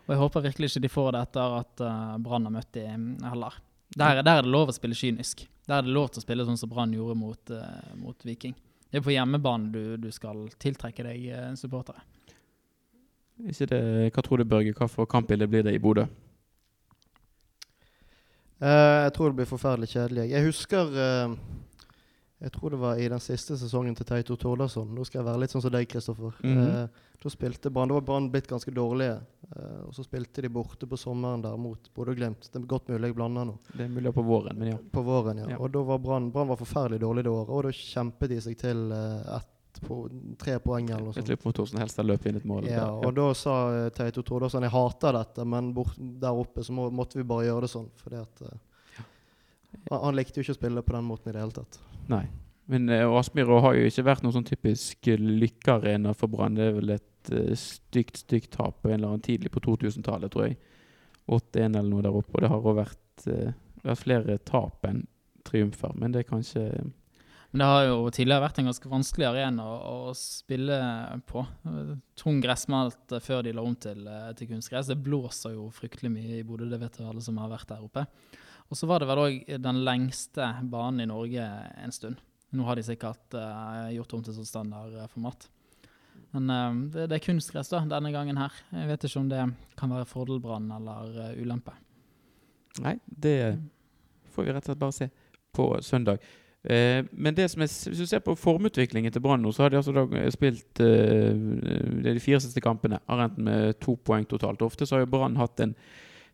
Og 0.07 0.15
jeg 0.15 0.21
håper 0.23 0.47
virkelig 0.47 0.71
ikke 0.71 0.83
de 0.83 0.89
får 0.89 1.11
det 1.13 1.21
etter 1.27 1.57
at 1.59 1.83
uh, 1.85 2.15
Brann 2.23 2.47
har 2.49 2.55
møtt 2.55 2.71
dem 2.73 3.11
heller. 3.21 3.59
Der, 3.95 4.21
der, 4.23 4.37
er 4.37 4.45
det 4.45 4.51
lov 4.51 4.71
å 4.71 4.75
spille 4.75 4.95
kynisk. 4.95 5.43
Der 5.67 5.81
er 5.81 5.85
det 5.85 5.91
lov 5.91 6.11
til 6.11 6.21
å 6.21 6.23
spille 6.23 6.45
sånn 6.47 6.59
som 6.59 6.71
Brann 6.71 6.93
gjorde 6.95 7.17
mot, 7.19 7.51
uh, 7.51 7.91
mot, 7.99 8.25
Viking. 8.27 8.55
Det 8.87 8.99
er 8.99 9.03
på 9.03 9.11
hjemmebane 9.11 9.71
du, 9.73 9.81
du 9.99 10.07
skal 10.15 10.45
tiltrekke 10.61 11.03
deg 11.07 11.25
uh, 11.35 11.51
supportere. 11.59 12.03
Ikke 13.51 13.67
det, 13.67 13.81
hva 14.15 14.23
tror 14.23 14.39
du, 14.39 14.47
Børge? 14.47 14.75
Hva 14.77 14.87
for 14.91 15.09
kampbilde 15.11 15.49
blir 15.51 15.65
det 15.67 15.75
i 15.75 15.81
Bodø? 15.81 16.05
Uh, 18.61 19.07
jeg 19.09 19.13
tror 19.17 19.31
det 19.31 19.41
blir 19.41 19.49
forferdelig 19.49 19.91
kjedelig. 19.91 20.27
Jeg 20.31 20.47
husker 20.47 20.95
jeg 22.41 22.51
tror 22.51 22.73
det 22.73 22.77
var 22.81 22.97
i 22.97 23.07
den 23.09 23.21
siste 23.21 23.53
sesongen 23.57 23.93
til 23.97 24.07
Teito 24.09 24.35
Tordarsson. 24.39 24.89
Nå 24.95 25.03
skal 25.05 25.19
jeg 25.19 25.27
være 25.27 25.43
litt 25.43 25.53
sånn 25.53 25.61
som 25.61 25.73
deg, 25.73 25.85
Kristoffer. 25.89 26.33
Mm 26.41 26.57
-hmm. 26.57 26.83
eh, 26.83 26.87
da 27.21 27.29
spilte 27.29 27.69
Brann 27.69 27.87
Da 27.87 27.93
var 27.93 28.01
Brann 28.01 28.31
blitt 28.31 28.47
ganske 28.47 28.71
dårlige. 28.71 29.21
Eh, 29.55 29.81
og 29.85 29.93
så 29.93 30.03
spilte 30.03 30.41
de 30.41 30.49
borte 30.49 30.87
på 30.87 30.97
sommeren 30.97 31.41
der 31.41 31.57
mot 31.57 31.93
Bodø-Glimt. 31.93 32.49
Det 32.51 32.59
er 32.59 32.65
godt 32.65 32.87
mulig 32.87 33.07
jeg 33.07 33.15
blander 33.15 33.45
nå. 33.45 33.57
Det 33.73 33.83
er 33.83 33.89
mulig 33.89 34.13
på 34.13 34.21
våren, 34.21 34.57
men 34.57 34.67
ja. 34.67 34.77
På 34.91 35.01
våren, 35.01 35.37
ja. 35.37 35.49
ja. 35.49 35.57
Og 35.57 35.71
da 35.71 35.83
var 35.83 35.99
Brann 35.99 36.31
var 36.31 36.55
forferdelig 36.55 36.99
dårlig 36.99 37.23
det 37.23 37.29
året. 37.29 37.49
Og 37.49 37.63
da 37.63 37.71
kjempet 37.71 38.29
de 38.29 38.41
seg 38.41 38.57
til 38.57 38.91
eh, 38.91 39.35
ett 39.37 39.47
på 39.81 40.09
tre 40.39 40.59
poeng 40.59 40.89
eller 40.89 41.05
noe 41.05 41.13
sånt. 41.13 41.29
Et 41.29 41.45
mot 41.45 41.55
Thorsten 41.55 41.79
Helstad 41.79 42.05
løp 42.05 42.25
inn 42.25 42.35
et 42.35 42.43
mål. 42.45 42.65
Ja, 42.65 42.69
der, 42.69 42.77
ja. 42.77 42.89
og 43.07 43.13
da 43.15 43.33
sa 43.33 43.53
uh, 43.69 43.89
Teito 43.89 44.21
Tordarsson 44.21 44.63
jeg 44.63 44.71
hater 44.71 45.13
dette, 45.13 45.45
men 45.45 45.73
bort, 45.73 45.95
der 45.97 46.33
oppe 46.33 46.63
så 46.63 46.73
må, 46.73 46.89
måtte 46.89 47.17
vi 47.17 47.23
bare 47.23 47.45
gjøre 47.45 47.61
det 47.61 47.71
sånn. 47.71 47.87
Fordi 48.01 48.19
at 48.19 48.41
uh, 48.41 48.51
han, 49.89 50.03
han 50.03 50.15
likte 50.15 50.39
jo 50.39 50.45
ikke 50.45 50.57
å 50.57 50.59
spille 50.59 50.81
på 50.81 50.97
den 50.97 51.07
måten 51.07 51.31
i 51.31 51.33
det 51.33 51.45
hele 51.45 51.55
tatt. 51.55 51.79
Nei. 52.11 52.25
Men 52.71 52.89
uh, 52.89 53.17
Aspmyra 53.19 53.59
har 53.65 53.75
jo 53.75 53.87
ikke 53.89 54.07
vært 54.07 54.25
noen 54.25 54.37
sånn 54.37 54.47
typisk 54.47 55.09
lykkearena 55.19 56.13
for 56.17 56.31
Brann. 56.31 56.55
Det 56.55 56.69
er 56.69 56.77
vel 56.77 56.95
et 56.95 57.33
uh, 57.33 57.51
stygt, 57.59 58.21
stygt 58.23 58.53
tap 58.55 58.79
på 58.81 58.91
en 58.91 58.99
eller 58.99 59.13
annen 59.13 59.25
tidlig 59.25 59.51
på 59.53 59.63
2000-tallet, 59.65 60.31
tror 60.31 60.47
jeg. 60.49 60.57
8-1 61.31 61.65
eller 61.67 61.89
noe 61.89 62.05
der 62.05 62.15
oppe. 62.15 62.37
Og 62.37 62.45
det 62.45 62.53
har 62.53 62.71
òg 62.71 62.79
vært, 62.79 63.27
uh, 63.27 63.51
vært, 63.83 64.03
flere 64.03 64.39
tap 64.47 64.87
enn 64.87 65.05
triumfer, 65.47 65.93
men 65.97 66.13
det 66.13 66.23
er 66.23 66.31
kanskje 66.31 66.65
men 67.51 67.59
det 67.59 67.67
har 67.67 67.81
jo 67.83 67.95
tidligere 68.15 68.43
vært 68.45 68.59
en 68.61 68.67
ganske 68.69 68.89
vanskelig 68.93 69.25
arena 69.27 69.63
å, 69.67 69.71
å 70.07 70.11
spille 70.15 70.77
på. 71.27 71.41
Tung 72.15 72.37
gressmalt 72.39 73.11
før 73.25 73.41
de 73.43 73.51
la 73.51 73.65
om 73.67 73.73
til, 73.75 74.05
til 74.39 74.47
kunstgress. 74.53 74.87
Det 74.87 74.95
blåser 75.03 75.57
jo 75.57 75.65
fryktelig 75.75 76.13
mye 76.13 76.37
i 76.37 76.45
Bodø, 76.47 76.69
det 76.71 76.79
vet 76.79 77.01
jo 77.01 77.09
alle 77.11 77.23
som 77.25 77.41
har 77.43 77.51
vært 77.51 77.67
der 77.73 77.83
oppe. 77.83 78.05
Og 78.71 78.79
så 78.79 78.87
var 78.87 79.03
det 79.03 79.09
vel 79.09 79.19
òg 79.19 79.39
den 79.59 79.81
lengste 79.83 80.47
banen 80.71 81.03
i 81.03 81.09
Norge 81.09 81.47
en 81.83 81.95
stund. 81.95 82.21
Nå 82.55 82.67
har 82.67 82.79
de 82.79 82.85
sikkert 82.87 83.35
uh, 83.35 83.89
gjort 83.91 84.15
om 84.15 84.23
til 84.23 84.35
sånn 84.35 84.47
standardformat. 84.47 85.47
Men 86.35 86.51
uh, 86.51 86.79
det, 86.93 87.09
det, 87.11 87.17
er 87.17 87.25
kunstgress 87.25 87.71
da, 87.71 87.83
denne 87.91 88.13
gangen 88.15 88.39
her. 88.39 88.55
Jeg 88.71 88.91
vet 88.91 89.07
ikke 89.07 89.23
om 89.23 89.31
det 89.31 89.43
kan 89.79 89.91
være 89.91 90.07
fordelbrann 90.07 90.71
eller 90.75 91.15
uh, 91.19 91.41
ulempe. 91.43 91.75
Nei, 92.79 92.95
det 93.03 93.35
får 94.31 94.47
vi 94.47 94.55
rett 94.55 94.63
og 94.63 94.71
slett 94.71 94.85
bare 94.85 94.95
se 94.95 95.09
på 95.51 95.67
søndag. 95.83 96.23
Eh, 96.63 97.05
men 97.11 97.35
det 97.35 97.47
som 97.49 97.63
er, 97.63 97.69
hvis 97.89 98.01
du 98.03 98.05
ser 98.05 98.21
på 98.21 98.35
formutviklingen 98.37 99.13
til 99.13 99.21
Brann 99.23 99.41
nå, 99.41 99.51
så 99.51 99.63
har 99.63 99.73
de 99.73 99.79
altså 99.79 99.93
da 99.95 100.05
spilt 100.33 100.81
eh, 100.83 101.33
de 102.05 102.19
fire 102.21 102.41
siste 102.43 102.61
kampene. 102.61 103.01
Har 103.09 103.25
endt 103.25 103.39
med 103.41 103.79
to 103.81 103.97
poeng 103.97 104.27
totalt. 104.29 104.61
Ofte 104.61 104.85
så 104.85 104.95
har 104.95 105.05
jo 105.05 105.11
Brann 105.11 105.39
hatt 105.41 105.59
en 105.63 105.73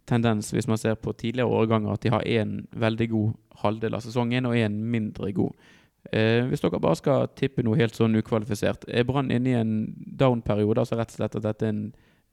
tendens, 0.07 0.51
hvis 0.55 0.67
man 0.67 0.79
ser 0.79 0.95
på 0.95 1.13
tidligere 1.13 1.51
årganger, 1.51 1.93
at 1.93 2.03
de 2.03 2.13
har 2.13 2.25
én 2.25 2.61
veldig 2.71 3.09
god 3.11 3.33
halvdel 3.63 3.97
av 3.97 4.05
sesongen 4.05 4.47
og 4.47 4.55
én 4.55 4.77
mindre 4.93 5.31
god. 5.35 5.53
Eh, 6.13 6.45
hvis 6.47 6.63
dere 6.63 6.79
bare 6.79 6.99
skal 6.99 7.27
tippe 7.35 7.63
noe 7.65 7.79
helt 7.79 7.97
sånn 7.97 8.15
ukvalifisert, 8.15 8.85
er 8.87 9.07
Brann 9.07 9.31
inne 9.33 9.51
i 9.51 9.57
en 9.59 9.73
down-periode? 10.19 10.79
Altså 10.83 10.99
rett 10.99 11.11
og 11.11 11.19
slett 11.19 11.35
at 11.39 11.47
dette 11.49 11.67
er 11.67 11.73
en 11.73 11.83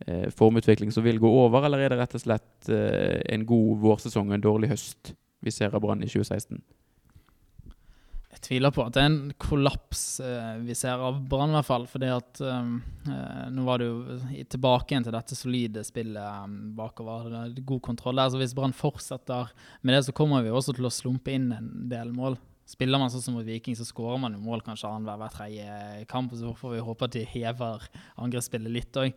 eh, 0.07 0.29
formutvikling 0.31 0.95
som 0.95 1.07
vil 1.07 1.19
gå 1.23 1.31
over, 1.31 1.67
eller 1.67 1.83
er 1.83 1.95
det 1.95 2.01
rett 2.03 2.15
og 2.15 2.23
slett 2.23 2.71
eh, 2.71 3.21
en 3.35 3.47
god 3.49 3.83
vårsesong 3.83 4.31
og 4.31 4.39
en 4.39 4.47
dårlig 4.47 4.71
høst 4.75 5.15
vi 5.45 5.53
ser 5.53 5.75
av 5.75 5.83
Brann 5.85 6.05
i 6.05 6.11
2016? 6.11 6.63
Jeg 8.35 8.43
tviler 8.49 8.73
på 8.75 8.83
at 8.83 8.97
det 8.97 9.03
er 9.03 9.11
en 9.13 9.35
kollaps 9.39 10.01
eh, 10.25 10.57
vi 10.67 10.75
ser 10.75 10.99
av 10.99 11.21
Brann, 11.31 11.53
i 11.53 11.59
hvert 11.59 11.69
fall. 11.69 11.85
fordi 11.91 12.09
at 12.11 12.41
eh, 12.43 12.73
eh, 13.15 13.45
nå 13.55 13.67
var 13.67 13.79
det 13.79 13.87
jo 13.87 14.17
tilbake 14.57 14.91
igjen 14.91 15.07
til 15.07 15.15
dette 15.15 15.39
solide 15.39 15.85
spillet 15.87 16.19
eh, 16.19 16.57
bakover. 16.75 17.29
Er 17.45 17.55
god 17.61 17.85
kontroll 17.87 18.19
der. 18.19 18.33
Så 18.33 18.41
hvis 18.43 18.57
Brann 18.57 18.75
fortsetter 18.75 19.53
med 19.83 19.95
det, 19.95 20.03
så 20.09 20.17
kommer 20.17 20.43
vi 20.43 20.51
også 20.51 20.75
til 20.75 20.91
å 20.91 20.93
slumpe 20.93 21.37
inn 21.37 21.53
en 21.55 21.71
del 21.93 22.11
mål. 22.17 22.41
Spiller 22.67 22.99
man 22.99 23.13
sånn 23.13 23.23
som 23.23 23.37
mot 23.37 23.47
Viking, 23.47 23.77
så 23.77 23.87
skårer 23.87 24.19
man 24.23 24.35
jo 24.35 24.43
mål 24.43 24.65
kanskje 24.65 24.89
annenhver 24.89 25.21
hver 25.21 25.35
tredje 25.37 26.05
kamp. 26.11 26.35
Så 26.35 26.57
får 26.59 26.75
vi 26.75 26.83
håpe 26.89 27.07
at 27.07 27.15
de 27.15 27.25
hever 27.37 27.87
angrepsspillet 28.25 28.73
litt 28.73 29.01
òg. 29.01 29.15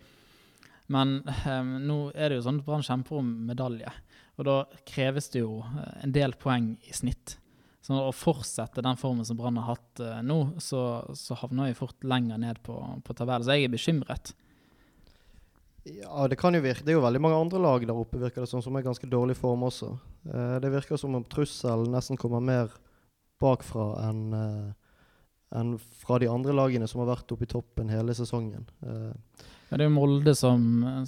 Men 0.94 1.18
eh, 1.26 1.64
nå 1.64 2.00
er 2.14 2.30
det 2.30 2.40
jo 2.40 2.46
sånn 2.46 2.62
at 2.62 2.68
Brann 2.68 2.86
kjemper 2.86 3.20
om 3.24 3.34
medalje. 3.50 3.92
Og 4.38 4.48
da 4.48 4.58
kreves 4.88 5.32
det 5.34 5.42
jo 5.42 5.64
eh, 5.66 6.04
en 6.06 6.14
del 6.16 6.36
poeng 6.40 6.76
i 6.86 6.96
snitt. 6.96 7.40
Så 7.86 8.00
å 8.02 8.16
fortsette 8.16 8.84
den 8.84 9.00
formen 9.00 9.26
som 9.28 9.38
Brann 9.40 9.60
har 9.62 9.76
hatt 9.76 10.02
uh, 10.04 10.18
nå, 10.26 10.58
så, 10.64 10.82
så 11.16 11.38
havner 11.40 11.70
vi 11.70 11.78
fort 11.78 12.04
lenger 12.04 12.42
ned 12.42 12.60
på, 12.66 12.76
på 13.06 13.16
tabellen. 13.16 13.46
Så 13.46 13.56
jeg 13.56 13.68
er 13.68 13.74
bekymret. 13.74 14.34
Ja, 15.88 16.26
det 16.28 16.40
kan 16.42 16.58
jo 16.58 16.64
virke. 16.66 16.84
Det 16.84 16.92
er 16.92 16.98
jo 16.98 17.06
veldig 17.06 17.22
mange 17.24 17.40
andre 17.40 17.62
lag 17.64 17.86
der 17.88 17.96
oppe 17.96 18.20
virker 18.20 18.44
det 18.44 18.52
som, 18.52 18.64
som 18.66 18.76
er 18.76 18.84
ganske 18.88 19.08
dårlig 19.08 19.38
form 19.40 19.64
også. 19.70 19.94
Uh, 20.28 20.58
det 20.64 20.74
virker 20.74 21.00
som 21.00 21.16
om 21.16 21.26
trusselen 21.32 21.94
nesten 21.94 22.20
kommer 22.20 22.44
mer 22.44 22.76
bakfra 23.40 23.94
enn 24.08 24.28
uh, 24.34 24.76
enn 25.56 25.78
fra 25.80 26.20
de 26.20 26.30
andre 26.32 26.56
lagene 26.56 26.88
som 26.90 27.02
har 27.04 27.14
vært 27.14 27.32
oppe 27.32 27.48
i 27.48 27.52
toppen 27.52 27.92
hele 27.92 28.16
sesongen. 28.18 28.68
Eh, 28.84 29.46
Ja, 29.68 29.76
det 29.76 29.84
er 29.84 29.90
jo 29.90 29.96
Molde 29.98 30.32
som, 30.38 30.62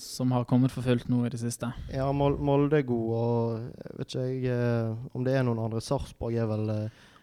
som 0.03 0.33
har 0.35 0.47
kommet 0.49 0.73
for 0.73 0.83
fullt 0.83 1.07
nå 1.11 1.21
i 1.25 1.31
det 1.31 1.39
siste. 1.39 1.71
ja, 1.93 2.09
Molde 2.11 2.81
er 2.81 2.87
god, 2.87 3.13
og 3.19 3.69
jeg 3.85 3.99
vet 3.99 4.09
ikke 4.09 4.25
jeg, 4.25 4.57
eh, 4.57 5.13
om 5.15 5.23
det 5.27 5.37
er 5.37 5.45
noen 5.47 5.61
andre. 5.63 5.83
Sarpsborg 5.83 6.35
er 6.35 6.49
vel 6.49 6.73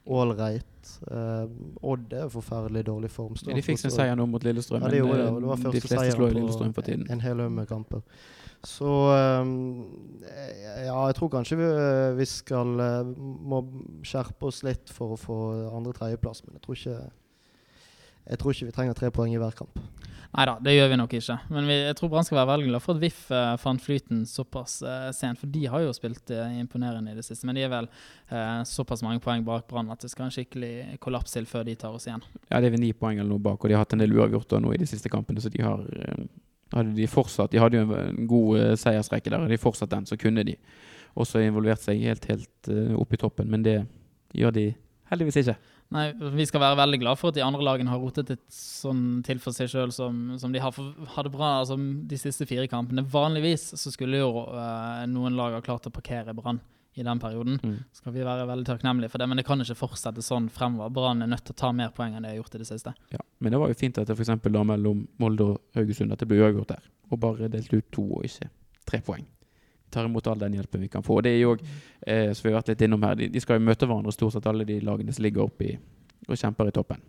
ålreit. 0.06 0.90
Uh, 1.10 1.50
Odd 1.82 2.12
er 2.14 2.30
forferdelig 2.30 2.84
dårlig 2.86 3.10
form. 3.10 3.34
De 3.34 3.62
fikk 3.64 3.80
sin 3.82 3.92
seier 3.92 4.14
nå 4.18 4.26
mot 4.30 4.42
Lillestrøm, 4.46 4.84
Ja, 4.84 4.90
det 4.92 5.02
gjorde 5.02 5.18
det. 5.18 5.28
Det 5.42 5.50
var 5.50 5.62
første 5.64 5.76
de 5.76 5.88
fleste 5.88 6.16
slår 6.16 6.34
Lillestrøm 6.36 6.74
for 6.76 6.86
tiden. 6.86 7.06
En, 7.08 7.18
en 7.18 7.24
hel 7.24 7.42
haug 7.42 7.52
med 7.52 7.68
kamper. 7.70 8.04
Så 8.66 8.92
um, 9.42 9.50
ja, 10.22 10.94
jeg 10.94 11.18
tror 11.18 11.30
kanskje 11.34 11.58
vi, 11.60 11.66
vi 12.18 12.26
skal 12.30 12.72
må 13.12 13.60
skjerpe 14.06 14.48
oss 14.48 14.62
litt 14.66 14.90
for 14.94 15.14
å 15.14 15.20
få 15.20 15.38
andre-tredjeplass, 15.74 16.46
men 16.46 16.56
jeg 16.56 16.64
tror 16.64 16.78
ikke 16.80 16.98
jeg 18.26 18.40
tror 18.40 18.54
ikke 18.54 18.68
vi 18.68 18.74
trenger 18.74 18.98
tre 18.98 19.10
poeng 19.14 19.34
i 19.34 19.40
hver 19.40 19.54
kamp. 19.56 19.78
Nei 20.36 20.44
da, 20.48 20.56
det 20.60 20.74
gjør 20.74 20.90
vi 20.90 20.96
nok 21.00 21.14
ikke. 21.16 21.34
Men 21.54 21.68
vi, 21.70 21.74
jeg 21.86 21.96
tror 21.96 22.10
Brann 22.12 22.26
skal 22.26 22.36
være 22.40 22.50
veldig 22.50 22.68
glad 22.68 22.82
for 22.84 22.96
at 22.96 23.00
VIF 23.00 23.20
uh, 23.32 23.54
fant 23.60 23.80
flyten 23.80 24.24
såpass 24.28 24.74
uh, 24.84 25.08
sent. 25.16 25.38
For 25.40 25.48
de 25.52 25.62
har 25.72 25.84
jo 25.84 25.94
spilt 25.96 26.32
uh, 26.34 26.50
imponerende 26.60 27.14
i 27.14 27.16
det 27.16 27.24
siste. 27.24 27.46
Men 27.48 27.56
de 27.56 27.64
er 27.64 27.72
vel 27.72 27.88
såpass 28.66 29.04
mange 29.06 29.22
poeng 29.22 29.44
bak 29.46 29.68
Brann 29.70 29.88
at 29.94 30.02
det 30.02 30.10
skal 30.10 30.26
en 30.26 30.34
skikkelig 30.34 30.98
kollaps 31.00 31.32
til 31.32 31.46
før 31.48 31.62
de 31.68 31.76
tar 31.78 31.94
oss 31.94 32.08
igjen. 32.08 32.24
Ja, 32.50 32.58
det 32.58 32.68
er 32.68 32.74
vel 32.74 32.82
ni 32.82 32.90
poeng 32.92 33.20
eller 33.20 33.30
noe 33.30 33.42
bak, 33.42 33.62
og 33.62 33.70
de 33.70 33.76
har 33.76 33.84
hatt 33.84 33.94
en 33.94 34.02
del 34.02 34.16
uavgjort 34.16 34.56
nå 34.60 34.74
i 34.74 34.80
de 34.82 34.88
siste 34.90 35.12
kampene, 35.12 35.40
så 35.40 35.52
de 35.52 35.62
har 35.62 35.84
hadde 36.74 36.96
de 36.96 37.06
fortsatt 37.06 37.52
De 37.54 37.60
hadde 37.62 37.78
jo 37.78 37.94
en, 37.94 38.24
god 38.26 38.74
seiersrekke 38.82 39.30
der, 39.30 39.44
og 39.46 39.52
de 39.52 39.60
fortsatt 39.62 39.92
den, 39.92 40.08
så 40.10 40.18
kunne 40.18 40.42
de 40.44 40.56
også 41.14 41.44
involvert 41.46 41.84
seg 41.84 42.02
helt, 42.02 42.26
helt 42.26 42.72
opp 42.98 43.14
i 43.14 43.20
toppen, 43.22 43.48
men 43.48 43.62
det 43.64 43.78
gjør 44.34 44.58
de 44.58 44.66
heldigvis 45.12 45.38
ikke. 45.44 45.56
Nei, 45.94 46.06
Vi 46.34 46.46
skal 46.48 46.62
være 46.62 46.78
veldig 46.80 46.98
glad 47.02 47.18
for 47.20 47.30
at 47.30 47.36
de 47.38 47.44
andre 47.46 47.62
lagene 47.62 47.92
har 47.92 48.00
rotet 48.02 48.32
et 48.34 48.46
sånn 48.52 49.20
til 49.26 49.38
for 49.42 49.54
seg 49.54 49.70
sjøl 49.70 49.92
som, 49.94 50.34
som 50.40 50.54
de 50.54 50.62
har. 50.62 50.74
Hadde 51.14 51.32
bra 51.34 51.60
altså, 51.60 51.76
de 51.78 52.18
siste 52.18 52.46
fire 52.48 52.66
kampene. 52.70 53.04
Vanligvis 53.06 53.68
så 53.78 53.92
skulle 53.94 54.18
jo 54.18 54.46
uh, 54.48 55.04
noen 55.10 55.38
lag 55.38 55.54
ha 55.54 55.62
klart 55.64 55.86
å 55.86 55.94
parkere 55.94 56.34
Brann 56.36 56.58
i 56.96 57.04
den 57.04 57.20
perioden. 57.20 57.60
Mm. 57.62 57.76
Skal 57.92 58.14
vi 58.14 58.24
være 58.24 58.48
veldig 58.48 58.66
takknemlige 58.66 59.12
for 59.12 59.20
det, 59.20 59.28
men 59.28 59.38
det 59.38 59.44
kan 59.46 59.60
ikke 59.62 59.76
fortsette 59.78 60.24
sånn 60.24 60.48
fremover. 60.52 60.90
Brann 60.96 61.22
er 61.22 61.30
nødt 61.30 61.44
til 61.46 61.54
å 61.54 61.60
ta 61.60 61.72
mer 61.76 61.92
poeng 61.94 62.16
enn 62.16 62.24
de 62.24 62.32
har 62.32 62.40
gjort 62.40 62.56
i 62.56 62.62
det 62.62 62.68
siste. 62.70 62.94
Ja, 63.12 63.20
men 63.44 63.52
det 63.52 63.60
var 63.60 63.70
jo 63.70 63.78
fint 63.78 64.00
at 64.00 64.08
det 64.08 64.16
for 64.16 64.24
eksempel 64.24 64.56
da 64.56 64.64
mellom 64.66 65.04
Molde 65.20 65.50
og 65.52 65.76
Haugesund 65.76 66.16
at 66.16 66.24
det 66.24 66.30
ble 66.30 66.40
uavgjort 66.40 66.72
der, 66.72 66.92
og 67.12 67.20
bare 67.22 67.52
delt 67.52 67.74
ut 67.76 67.90
to 67.92 68.06
og 68.16 68.24
ikke 68.26 68.48
tre 68.88 69.02
poeng. 69.04 69.28
Tar 69.90 70.08
imot 70.08 70.26
all 70.26 70.40
den 70.40 70.56
hjelpen 70.58 70.82
vi 70.82 70.88
kan 70.92 71.04
få. 71.06 71.20
Det 71.24 71.34
er 71.34 71.40
jo 71.40 71.54
eh, 71.56 72.32
som 72.34 72.48
vi 72.48 72.52
har 72.52 72.60
vært 72.60 72.72
litt 72.74 72.84
innom 72.86 73.04
her, 73.06 73.14
de, 73.18 73.30
de 73.32 73.42
skal 73.42 73.60
jo 73.60 73.66
møte 73.68 73.86
hverandre 73.86 74.14
stort 74.14 74.36
sett 74.36 74.48
alle 74.50 74.66
de 74.68 74.80
lagene 74.84 75.14
som 75.14 75.24
ligger 75.24 75.46
oppe 75.46 75.76
og 76.26 76.36
kjemper 76.36 76.70
i 76.70 76.74
toppen. 76.74 77.02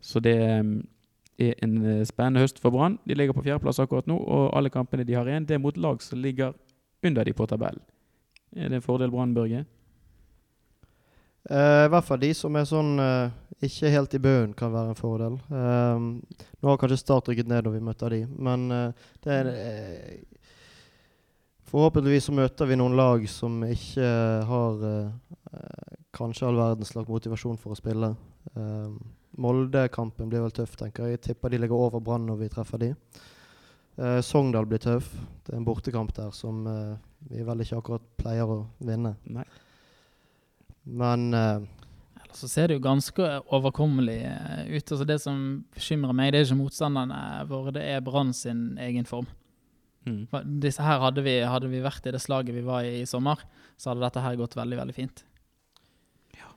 Så 0.00 0.20
det 0.22 0.36
eh, 0.42 0.64
er 1.38 1.54
en 1.64 1.76
eh, 1.84 2.04
spennende 2.08 2.42
høst 2.44 2.60
for 2.62 2.74
Brann. 2.74 2.98
De 3.04 3.16
ligger 3.16 3.36
på 3.36 3.44
fjerdeplass 3.46 3.80
akkurat 3.82 4.08
nå, 4.10 4.16
og 4.16 4.50
alle 4.56 4.72
kampene 4.72 5.06
de 5.06 5.16
har 5.16 5.28
igjen, 5.28 5.46
det 5.46 5.56
er 5.56 5.62
mot 5.62 5.76
lag 5.76 6.02
som 6.02 6.20
ligger 6.22 6.54
under 7.04 7.24
de 7.24 7.34
på 7.36 7.46
tabellen. 7.46 7.82
Er 8.56 8.70
det 8.70 8.80
en 8.80 8.84
fordel 8.84 9.12
Brann, 9.12 9.34
Børge? 9.36 9.64
Uh, 11.46 11.86
I 11.86 11.90
hvert 11.92 12.06
fall 12.08 12.18
de 12.18 12.32
som 12.34 12.56
er 12.58 12.64
sånn 12.66 12.96
uh, 12.98 13.30
ikke 13.62 13.90
helt 13.92 14.14
i 14.18 14.20
bunnen, 14.22 14.54
kan 14.58 14.72
være 14.74 14.94
en 14.94 14.98
fordel. 14.98 15.36
Uh, 15.46 16.40
nå 16.58 16.72
har 16.72 16.80
kanskje 16.80 16.98
Start 16.98 17.30
rykket 17.30 17.50
ned 17.50 17.62
da 17.66 17.74
vi 17.74 17.82
møter 17.86 18.16
de, 18.16 18.24
men 18.26 18.66
det 19.22 19.36
er 19.36 19.50
Forhåpentligvis 21.66 22.28
så 22.28 22.34
møter 22.36 22.68
vi 22.70 22.78
noen 22.78 22.94
lag 22.98 23.24
som 23.30 23.58
ikke 23.66 24.08
har 24.46 24.84
eh, 24.86 25.94
kanskje 26.14 26.46
all 26.46 26.58
verdens 26.60 26.92
slags 26.94 27.10
motivasjon 27.10 27.58
for 27.58 27.74
å 27.74 27.78
spille. 27.78 28.12
Eh, 28.54 28.92
Molde-kampen 29.42 30.30
blir 30.30 30.44
vel 30.46 30.54
tøff, 30.54 30.76
tenker 30.78 31.08
jeg. 31.08 31.18
Jeg 31.18 31.24
tipper 31.26 31.52
de 31.52 31.58
ligger 31.60 31.88
over 31.88 32.00
Brann 32.00 32.24
når 32.28 32.38
vi 32.44 32.52
treffer 32.52 32.80
de. 32.80 32.92
Eh, 33.98 34.20
Sogndal 34.24 34.68
blir 34.70 34.80
tøff. 34.82 35.10
Det 35.44 35.52
er 35.54 35.58
en 35.58 35.66
bortekamp 35.66 36.14
der 36.16 36.30
som 36.36 36.62
eh, 36.70 36.94
vi 37.32 37.44
vel 37.44 37.64
ikke 37.64 37.80
akkurat 37.80 38.04
pleier 38.20 38.52
å 38.52 38.60
vinne. 38.78 39.16
Nei. 39.26 39.44
Men 40.86 41.32
eh, 41.34 41.66
Ellers 42.22 42.40
så 42.44 42.48
ser 42.50 42.68
det 42.68 42.78
jo 42.78 42.84
ganske 42.86 43.32
overkommelig 43.58 44.20
eh, 44.28 44.62
ut. 44.70 44.92
Altså 44.92 45.08
Det 45.08 45.18
som 45.22 45.42
bekymrer 45.74 46.16
meg, 46.16 46.30
det 46.32 46.40
er 46.40 46.48
ikke 46.48 46.60
motstanderne 46.62 47.20
våre, 47.50 47.74
det 47.74 47.84
er 47.90 48.06
Brann 48.06 48.32
sin 48.36 48.78
egen 48.82 49.08
form. 49.08 49.26
Mm. 50.06 50.20
For 50.30 50.46
Disse 50.62 50.84
her 50.86 51.00
hadde 51.02 51.24
vi, 51.26 51.38
hadde 51.42 51.70
vi 51.70 51.82
vært 51.84 52.06
i 52.06 52.14
det 52.14 52.22
slaget 52.22 52.54
vi 52.54 52.64
var 52.66 52.86
i 52.86 53.00
i 53.02 53.08
sommer, 53.08 53.42
så 53.76 53.90
hadde 53.90 54.04
dette 54.06 54.22
her 54.22 54.38
gått 54.38 54.56
veldig, 54.56 54.78
veldig 54.80 54.94
fint. 54.96 55.24
Ja, 56.38 56.52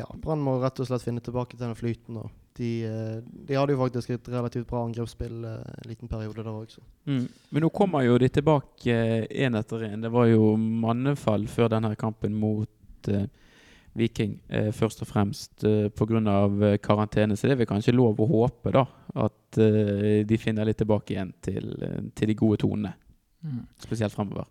ja 0.00 0.06
Brann 0.22 0.44
må 0.44 0.58
rett 0.62 0.80
og 0.82 0.88
slett 0.88 1.04
finne 1.06 1.24
tilbake 1.24 1.56
til 1.56 1.64
den 1.66 1.76
flyten. 1.78 2.20
Og 2.22 2.30
De, 2.52 2.84
eh, 2.84 3.20
de 3.48 3.56
hadde 3.56 3.72
jo 3.72 3.80
faktisk 3.80 4.10
et 4.12 4.26
relativt 4.28 4.68
bra 4.68 4.82
angrepsspill 4.84 5.44
eh, 5.48 5.68
en 5.72 5.88
liten 5.88 6.08
periode 6.08 6.44
der 6.44 6.52
også. 6.52 6.82
Mm. 7.08 7.24
Men 7.48 7.64
nå 7.64 7.70
kommer 7.72 8.04
jo 8.04 8.18
de 8.20 8.28
tilbake 8.28 8.96
én 9.26 9.56
etter 9.56 9.86
én. 9.88 10.02
Det 10.04 10.12
var 10.12 10.28
jo 10.28 10.52
mannefall 10.56 11.48
før 11.48 11.72
denne 11.72 11.94
kampen 11.96 12.36
mot 12.36 13.08
eh, 13.08 13.24
Viking, 13.98 14.38
eh, 14.48 14.70
først 14.72 15.02
og 15.04 15.08
fremst 15.10 15.64
eh, 15.68 15.90
pga. 15.92 16.20
Eh, 16.70 16.78
karantene. 16.80 17.36
Så 17.36 17.46
det 17.46 17.56
er 17.56 17.62
vel 17.62 17.68
kanskje 17.68 17.94
lov 17.94 18.20
å 18.20 18.28
håpe 18.30 18.72
da, 18.72 18.86
at 19.20 19.60
eh, 19.60 20.22
de 20.24 20.38
finner 20.40 20.68
litt 20.68 20.80
tilbake 20.80 21.14
igjen 21.14 21.34
til, 21.44 21.74
eh, 21.82 22.00
til 22.16 22.32
de 22.32 22.38
gode 22.38 22.62
tonene. 22.64 22.94
Mm. 23.44 23.66
Spesielt 23.82 24.14
fremover. 24.14 24.48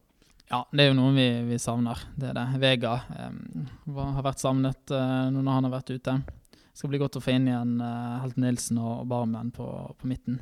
Ja, 0.52 0.66
det 0.70 0.84
er 0.84 0.92
jo 0.92 1.00
noe 1.00 1.16
vi, 1.16 1.28
vi 1.48 1.58
savner. 1.64 2.06
Det 2.20 2.30
er 2.30 2.38
det. 2.38 2.46
Vega 2.62 2.94
eh, 3.16 3.66
har 3.98 4.28
vært 4.28 4.44
savnet 4.44 4.94
nå 4.94 5.42
når 5.42 5.58
han 5.58 5.70
har 5.70 5.76
vært 5.80 5.96
ute. 5.96 6.20
Det 6.22 6.80
skal 6.80 6.92
bli 6.92 7.02
godt 7.02 7.18
å 7.18 7.24
få 7.24 7.34
inn 7.34 7.50
igjen 7.50 7.82
Helt 7.82 8.38
Nilsen 8.40 8.78
og 8.80 9.04
Barmen 9.10 9.50
på, 9.56 9.66
på 10.00 10.08
midten. 10.08 10.40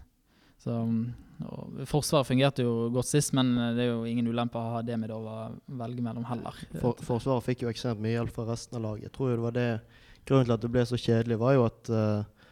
Så, 0.59 0.75
og 1.47 1.77
Forsvaret 1.87 2.27
fungerte 2.27 2.65
jo 2.65 2.89
godt 2.91 3.07
sist, 3.07 3.31
men 3.37 3.53
eh, 3.55 3.71
det 3.77 3.85
er 3.85 3.93
jo 3.93 4.03
ingen 4.09 4.27
ulempe 4.27 4.59
å 4.59 4.73
ha 4.75 4.81
det 4.83 4.97
med 4.99 5.13
å 5.15 5.21
velge 5.79 6.03
mellom 6.03 6.25
heller. 6.27 6.57
For, 6.81 6.99
forsvaret 7.05 7.47
fikk 7.47 7.63
jo 7.63 7.71
ekstremt 7.71 8.01
mye 8.03 8.17
hjelp 8.17 8.35
fra 8.35 8.49
resten 8.49 8.79
av 8.79 8.83
laget. 8.89 9.07
Jeg 9.07 9.15
tror 9.15 9.31
jo 9.31 9.39
det 9.39 9.47
var 9.47 9.57
det 9.57 9.69
Grunnen 10.27 10.45
til 10.45 10.53
at 10.53 10.61
det 10.61 10.69
ble 10.69 10.81
så 10.85 10.97
kjedelig, 10.99 11.37
var 11.41 11.55
jo 11.55 11.63
at 11.65 11.89
uh, 11.89 12.49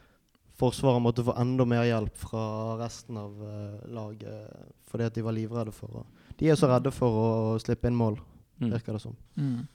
Forsvaret 0.58 1.04
måtte 1.04 1.22
få 1.28 1.36
enda 1.38 1.66
mer 1.70 1.84
hjelp 1.86 2.16
fra 2.18 2.46
resten 2.80 3.20
av 3.22 3.36
uh, 3.44 3.84
laget 3.94 4.64
fordi 4.88 5.06
at 5.06 5.14
de 5.14 5.26
var 5.26 5.36
livredde 5.36 5.74
for 5.76 6.00
å 6.00 6.06
De 6.40 6.48
er 6.50 6.58
så 6.58 6.70
redde 6.72 6.94
for 6.96 7.20
å 7.22 7.30
slippe 7.62 7.92
inn 7.92 8.00
mål, 8.00 8.18
Mm. 8.58 8.72
virker 8.74 8.96
det 8.96 9.02
som. 9.04 9.14
Mm. 9.38 9.68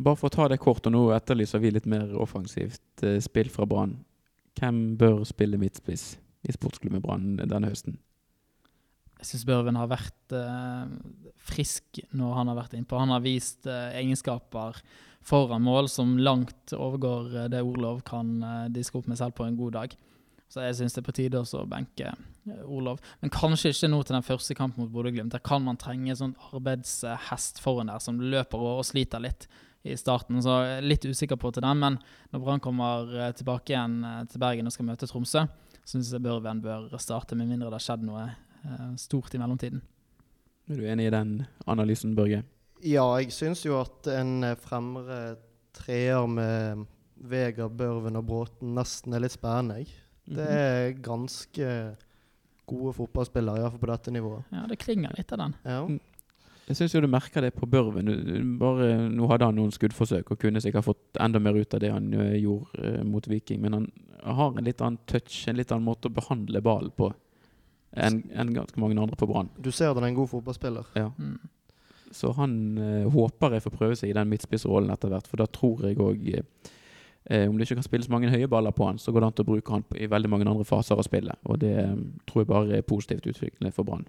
Bare 0.00 0.16
for 0.16 0.30
å 0.30 0.32
ta 0.32 0.46
det 0.48 0.56
kort, 0.62 0.86
og 0.88 0.94
nå 0.94 1.02
etterlyser 1.12 1.60
vi 1.60 1.74
litt 1.74 1.84
mer 1.84 2.14
offensivt 2.16 3.04
uh, 3.04 3.18
spill 3.20 3.50
fra 3.52 3.66
Brann. 3.68 3.98
Hvem 4.56 4.96
bør 4.96 5.26
spille 5.28 5.60
midtspiss 5.60 6.14
i 6.46 6.54
sportsklubben 6.54 7.02
Brann 7.04 7.36
denne 7.42 7.70
høsten? 7.70 7.98
Jeg 9.16 9.30
syns 9.30 9.46
Børven 9.48 9.78
har 9.80 9.88
vært 9.88 10.34
eh, 10.36 10.88
frisk 11.48 12.02
når 12.12 12.34
han 12.36 12.50
har 12.52 12.58
vært 12.58 12.76
innpå. 12.76 12.98
Han 13.00 13.14
har 13.14 13.24
vist 13.24 13.68
eh, 13.68 13.96
egenskaper 14.02 14.82
foran 15.26 15.64
mål 15.64 15.88
som 15.90 16.18
langt 16.20 16.74
overgår 16.76 17.32
eh, 17.32 17.48
det 17.52 17.64
Orlov 17.64 18.02
kan 18.06 18.36
eh, 18.44 18.66
diske 18.74 19.00
opp 19.00 19.08
med 19.10 19.18
selv 19.18 19.34
på 19.38 19.46
en 19.48 19.56
god 19.58 19.78
dag. 19.78 19.96
Så 20.52 20.62
jeg 20.62 20.76
syns 20.78 20.94
det 20.94 21.02
er 21.02 21.06
på 21.08 21.14
tide 21.16 21.42
å 21.42 21.62
benke 21.68 22.10
eh, 22.12 22.64
Olav. 22.70 23.00
Men 23.22 23.32
kanskje 23.34 23.72
ikke 23.74 23.90
nå 23.90 24.02
til 24.04 24.18
den 24.18 24.26
første 24.26 24.56
kampen 24.58 24.84
mot 24.84 24.92
Bodø-Glimt. 24.94 25.32
Der 25.34 25.42
kan 25.42 25.64
man 25.64 25.80
trenge 25.80 26.12
en 26.12 26.20
sånn 26.20 26.36
arbeidshest 26.52 27.62
foran 27.62 27.90
der 27.90 28.02
som 28.02 28.20
løper 28.22 28.62
og, 28.62 28.82
og 28.82 28.86
sliter 28.86 29.22
litt 29.24 29.48
i 29.86 29.96
starten. 29.98 30.38
Så 30.42 30.54
jeg 30.62 30.78
er 30.78 30.86
litt 30.86 31.06
usikker 31.06 31.38
på 31.40 31.50
til 31.54 31.66
den. 31.66 31.82
Men 31.82 31.98
når 32.30 32.44
Brann 32.44 32.62
kommer 32.62 33.10
eh, 33.16 33.32
tilbake 33.38 33.74
igjen 33.74 33.98
til 34.30 34.42
Bergen 34.42 34.70
og 34.70 34.76
skal 34.76 34.90
møte 34.92 35.10
Tromsø, 35.10 35.46
syns 35.86 36.10
jeg 36.12 36.22
Børven 36.24 36.60
bør 36.64 36.88
starte, 37.02 37.36
med 37.38 37.46
mindre 37.48 37.70
det 37.70 37.78
har 37.78 37.84
skjedd 37.86 38.04
noe 38.08 38.24
eh, 38.26 38.88
stort 39.00 39.34
i 39.34 39.40
mellomtiden. 39.40 39.82
Er 40.68 40.80
du 40.80 40.86
enig 40.90 41.06
i 41.06 41.14
den 41.14 41.36
analysen, 41.70 42.16
Børge? 42.18 42.42
Ja, 42.84 43.04
jeg 43.20 43.30
syns 43.32 43.62
jo 43.64 43.78
at 43.80 44.08
en 44.12 44.42
eh, 44.44 44.56
fremre 44.58 45.36
treer 45.76 46.26
med 46.28 46.86
Vegard, 47.16 47.76
Børven 47.78 48.18
og 48.18 48.26
Bråten 48.28 48.74
nesten 48.76 49.14
er 49.16 49.22
litt 49.24 49.32
spennende. 49.36 49.78
jeg. 49.80 49.86
Det 50.26 50.42
Mhm. 50.42 50.58
er 50.58 50.92
ganske 51.06 51.96
gode 52.66 52.92
fotballspillere, 52.96 53.60
iallfall 53.62 53.78
på 53.78 53.86
dette 53.92 54.10
nivået. 54.10 54.44
Ja, 54.52 54.66
det 54.66 54.78
klinger 54.82 55.14
litt 55.16 55.32
av 55.32 55.38
den. 55.38 55.54
Ja. 55.64 55.86
Jeg 56.66 56.78
syns 56.80 56.96
jo 56.96 57.00
du 57.04 57.06
merker 57.10 57.44
det 57.44 57.52
på 57.54 57.66
Børven. 57.70 58.08
Bare, 58.58 58.88
nå 59.12 59.28
hadde 59.30 59.46
han 59.46 59.58
noen 59.58 59.74
skuddforsøk 59.74 60.32
og 60.34 60.40
kunne 60.42 60.62
sikkert 60.62 60.88
fått 60.88 61.20
enda 61.22 61.38
mer 61.42 61.54
ut 61.54 61.76
av 61.76 61.82
det 61.82 61.92
han 61.94 62.08
eh, 62.16 62.40
gjorde 62.42 62.82
eh, 62.82 63.04
mot 63.06 63.28
Viking, 63.30 63.60
men 63.62 63.76
han 63.76 63.86
har 64.36 64.56
en 64.56 64.66
litt 64.66 64.82
annen 64.82 64.98
touch, 65.06 65.44
en 65.46 65.60
litt 65.60 65.70
annen 65.70 65.86
måte 65.86 66.10
å 66.10 66.16
behandle 66.16 66.62
ballen 66.64 66.90
på 66.96 67.12
enn 67.96 68.24
en 68.34 68.50
ganske 68.52 68.80
mange 68.82 68.98
andre 68.98 69.16
på 69.16 69.28
Brann. 69.30 69.52
Du 69.62 69.70
ser 69.70 69.92
at 69.92 69.96
han 69.96 70.04
er 70.04 70.10
en 70.10 70.18
god 70.18 70.28
fotballspiller. 70.32 70.88
Ja. 70.98 71.12
Mm. 71.16 71.38
Så 72.14 72.32
han 72.36 72.56
eh, 72.82 73.06
håper 73.12 73.56
jeg 73.56 73.64
får 73.64 73.76
prøve 73.78 73.98
seg 73.98 74.10
i 74.10 74.16
den 74.16 74.30
midtspissrollen 74.30 74.90
etter 74.94 75.12
hvert, 75.12 75.30
for 75.30 75.40
da 75.40 75.46
tror 75.50 75.86
jeg 75.86 76.02
òg 76.02 76.26
eh, 77.28 77.42
eh, 77.42 77.48
Om 77.48 77.56
det 77.56 77.66
ikke 77.66 77.80
kan 77.80 77.86
spilles 77.86 78.08
mange 78.12 78.30
høye 78.32 78.48
baller 78.50 78.74
på 78.74 78.86
han, 78.88 78.98
så 78.98 79.12
går 79.12 79.22
det 79.22 79.26
an 79.26 79.36
til 79.36 79.46
å 79.46 79.50
bruke 79.50 79.74
han 79.74 79.84
i 79.96 80.08
veldig 80.10 80.30
mange 80.32 80.48
andre 80.48 80.66
faser 80.68 80.96
av 80.96 81.06
spillet. 81.06 81.38
Og 81.44 81.60
det 81.62 81.74
eh, 81.82 81.98
tror 82.28 82.42
jeg 82.42 82.50
bare 82.52 82.78
er 82.78 82.86
positivt 82.86 83.28
utviklende 83.32 83.74
for 83.74 83.88
Brann. 83.88 84.06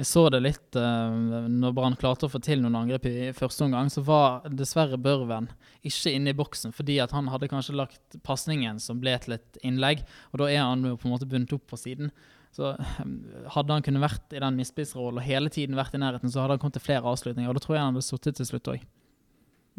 Jeg 0.00 0.08
så 0.08 0.22
det 0.32 0.40
litt 0.40 0.76
eh, 0.80 1.16
når 1.52 1.74
Brann 1.76 1.96
klarte 2.00 2.24
å 2.24 2.32
få 2.32 2.40
til 2.40 2.62
noen 2.62 2.78
angrep 2.78 3.04
i 3.10 3.30
første 3.36 3.66
omgang. 3.66 3.90
Så 3.92 4.04
var 4.06 4.46
dessverre 4.48 4.96
Børven 5.00 5.50
ikke 5.84 6.14
inne 6.14 6.32
i 6.32 6.36
boksen 6.38 6.72
fordi 6.76 6.96
at 7.04 7.12
han 7.16 7.28
hadde 7.32 7.50
kanskje 7.52 7.76
lagt 7.76 8.20
pasningen 8.24 8.80
som 8.80 9.00
ble 9.02 9.16
til 9.20 9.36
et 9.36 9.60
innlegg, 9.66 10.04
og 10.32 10.44
da 10.44 10.48
er 10.48 10.62
han 10.64 10.86
jo 10.88 10.96
på 10.96 11.08
en 11.08 11.16
måte 11.16 11.28
bundet 11.28 11.52
opp 11.56 11.66
på 11.68 11.80
siden. 11.80 12.14
Så 12.56 12.72
um, 12.74 13.18
hadde 13.54 13.76
han 13.76 13.84
kunnet 13.86 14.02
vært 14.02 14.32
i 14.34 14.40
den 14.42 14.56
misspissrollen 14.58 15.20
og 15.20 15.26
hele 15.26 15.52
tiden 15.52 15.78
vært 15.78 15.94
i 15.94 16.00
nærheten, 16.02 16.32
så 16.32 16.42
hadde 16.42 16.56
han 16.56 16.62
kommet 16.62 16.80
til 16.80 16.86
flere 16.88 17.06
avslutninger, 17.06 17.50
og 17.50 17.58
da 17.58 17.62
tror 17.62 17.76
jeg 17.76 17.84
han 17.84 17.92
hadde 17.94 18.06
sittet 18.08 18.40
til 18.40 18.48
slutt 18.48 18.72
òg. 18.72 18.88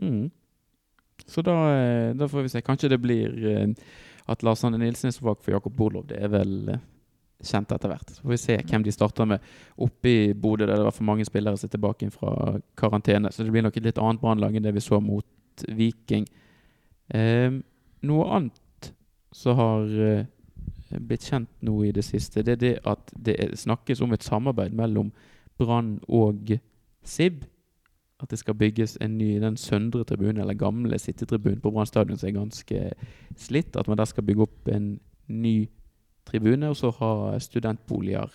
Mm. 0.02 0.30
Så 1.28 1.42
da, 1.42 1.56
eh, 1.76 2.14
da 2.16 2.28
får 2.28 2.42
vi 2.42 2.50
se. 2.50 2.62
Kanskje 2.62 2.90
det 2.90 2.98
blir 3.02 3.46
eh, 3.48 3.68
at 4.26 4.44
Lars 4.44 4.64
Anne 4.64 4.78
Nilsen 4.78 5.10
er 5.10 5.16
svak 5.16 5.44
for 5.44 5.56
Jakob 5.56 5.76
Bolov. 5.76 6.08
Det 6.10 6.20
er 6.22 6.32
vel 6.32 6.74
eh, 6.74 6.82
kjent 7.44 7.72
etter 7.72 7.92
hvert. 7.92 8.14
Så 8.14 8.24
får 8.24 8.34
vi 8.34 8.42
se 8.42 8.58
hvem 8.70 8.86
de 8.86 8.94
starter 8.96 9.30
med 9.30 9.52
oppe 9.82 10.10
i 10.12 10.34
Bodø, 10.34 10.66
der 10.66 10.78
det 10.78 10.88
var 10.88 10.96
for 10.96 11.08
mange 11.08 11.26
spillere 11.28 11.58
som 11.58 11.70
er 11.70 11.76
tilbake 11.76 12.12
fra 12.14 12.58
karantene. 12.78 13.32
Så 13.32 13.46
det 13.46 13.54
blir 13.54 13.66
nok 13.66 13.78
et 13.78 13.88
litt 13.90 14.02
annet 14.02 14.22
brannlag 14.22 14.56
enn 14.56 14.68
det 14.68 14.76
vi 14.76 14.84
så 14.84 15.02
mot 15.04 15.66
Viking. 15.68 16.28
Eh, 17.10 17.50
noe 18.08 18.30
annet 18.38 18.94
som 19.36 19.56
har 19.56 19.88
blitt 20.92 21.24
kjent 21.24 21.48
nå 21.64 21.78
i 21.88 21.94
det 21.96 22.04
siste, 22.04 22.42
det 22.44 22.58
er 22.58 22.60
det 22.60 22.72
at 22.90 23.14
det 23.16 23.38
snakkes 23.56 24.02
om 24.04 24.12
et 24.12 24.26
samarbeid 24.26 24.74
mellom 24.76 25.14
Brann 25.56 25.94
og 26.12 26.52
SIB 27.08 27.46
at 28.22 28.30
det 28.30 28.40
skal 28.40 28.58
bygges 28.58 28.98
en 29.02 29.18
ny 29.18 29.40
den 29.42 29.58
søndre 29.58 30.04
tribunen, 30.04 30.42
eller 30.42 30.54
gamle 30.54 31.00
sittetribunen 31.00 31.62
på 31.62 31.72
Brann 31.72 31.90
stadion, 31.90 32.18
som 32.18 32.30
er 32.30 32.40
ganske 32.40 32.92
slitt. 33.38 33.76
At 33.76 33.88
man 33.88 33.98
der 33.98 34.06
skal 34.06 34.24
bygge 34.24 34.42
opp 34.48 34.68
en 34.68 35.00
ny 35.28 35.70
tribune, 36.26 36.70
og 36.70 36.78
så 36.78 36.92
ha 37.00 37.40
studentboliger 37.40 38.30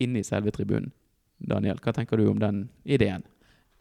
inne 0.00 0.18
i 0.20 0.26
selve 0.26 0.50
tribunen. 0.50 0.92
Daniel, 1.40 1.78
hva 1.80 1.92
tenker 1.96 2.16
du 2.20 2.30
om 2.30 2.40
den 2.40 2.68
ideen? 2.84 3.22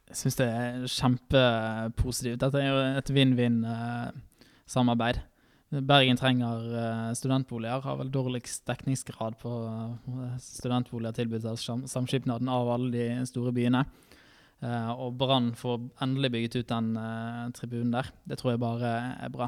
Jeg 0.10 0.18
syns 0.18 0.36
det 0.40 0.48
er 0.48 0.88
kjempepositivt. 0.90 2.42
Dette 2.42 2.58
er 2.62 2.68
jo 2.72 2.78
et 2.98 3.10
vinn-vinn-samarbeid. 3.14 5.18
Bergen 5.70 6.18
trenger 6.18 6.64
eh, 6.82 7.12
studentboliger. 7.14 7.84
Har 7.86 8.00
vel 8.00 8.10
dårligst 8.10 8.64
dekningsgrad 8.66 9.38
på 9.42 9.52
eh, 9.70 10.38
studentboliger 10.42 11.14
tilbudt 11.20 11.46
av 11.46 11.58
Samskipnaden 11.62 12.50
av 12.50 12.70
alle 12.74 12.90
de 12.96 13.26
store 13.30 13.54
byene. 13.54 13.86
Eh, 14.60 14.92
og 14.92 15.16
Brann 15.20 15.54
får 15.56 15.86
endelig 16.04 16.34
bygget 16.34 16.58
ut 16.60 16.72
den 16.72 16.92
eh, 17.00 17.48
tribunen 17.56 17.94
der. 17.96 18.10
Det 18.28 18.40
tror 18.40 18.54
jeg 18.54 18.62
bare 18.64 18.92
er 19.16 19.32
bra. 19.32 19.48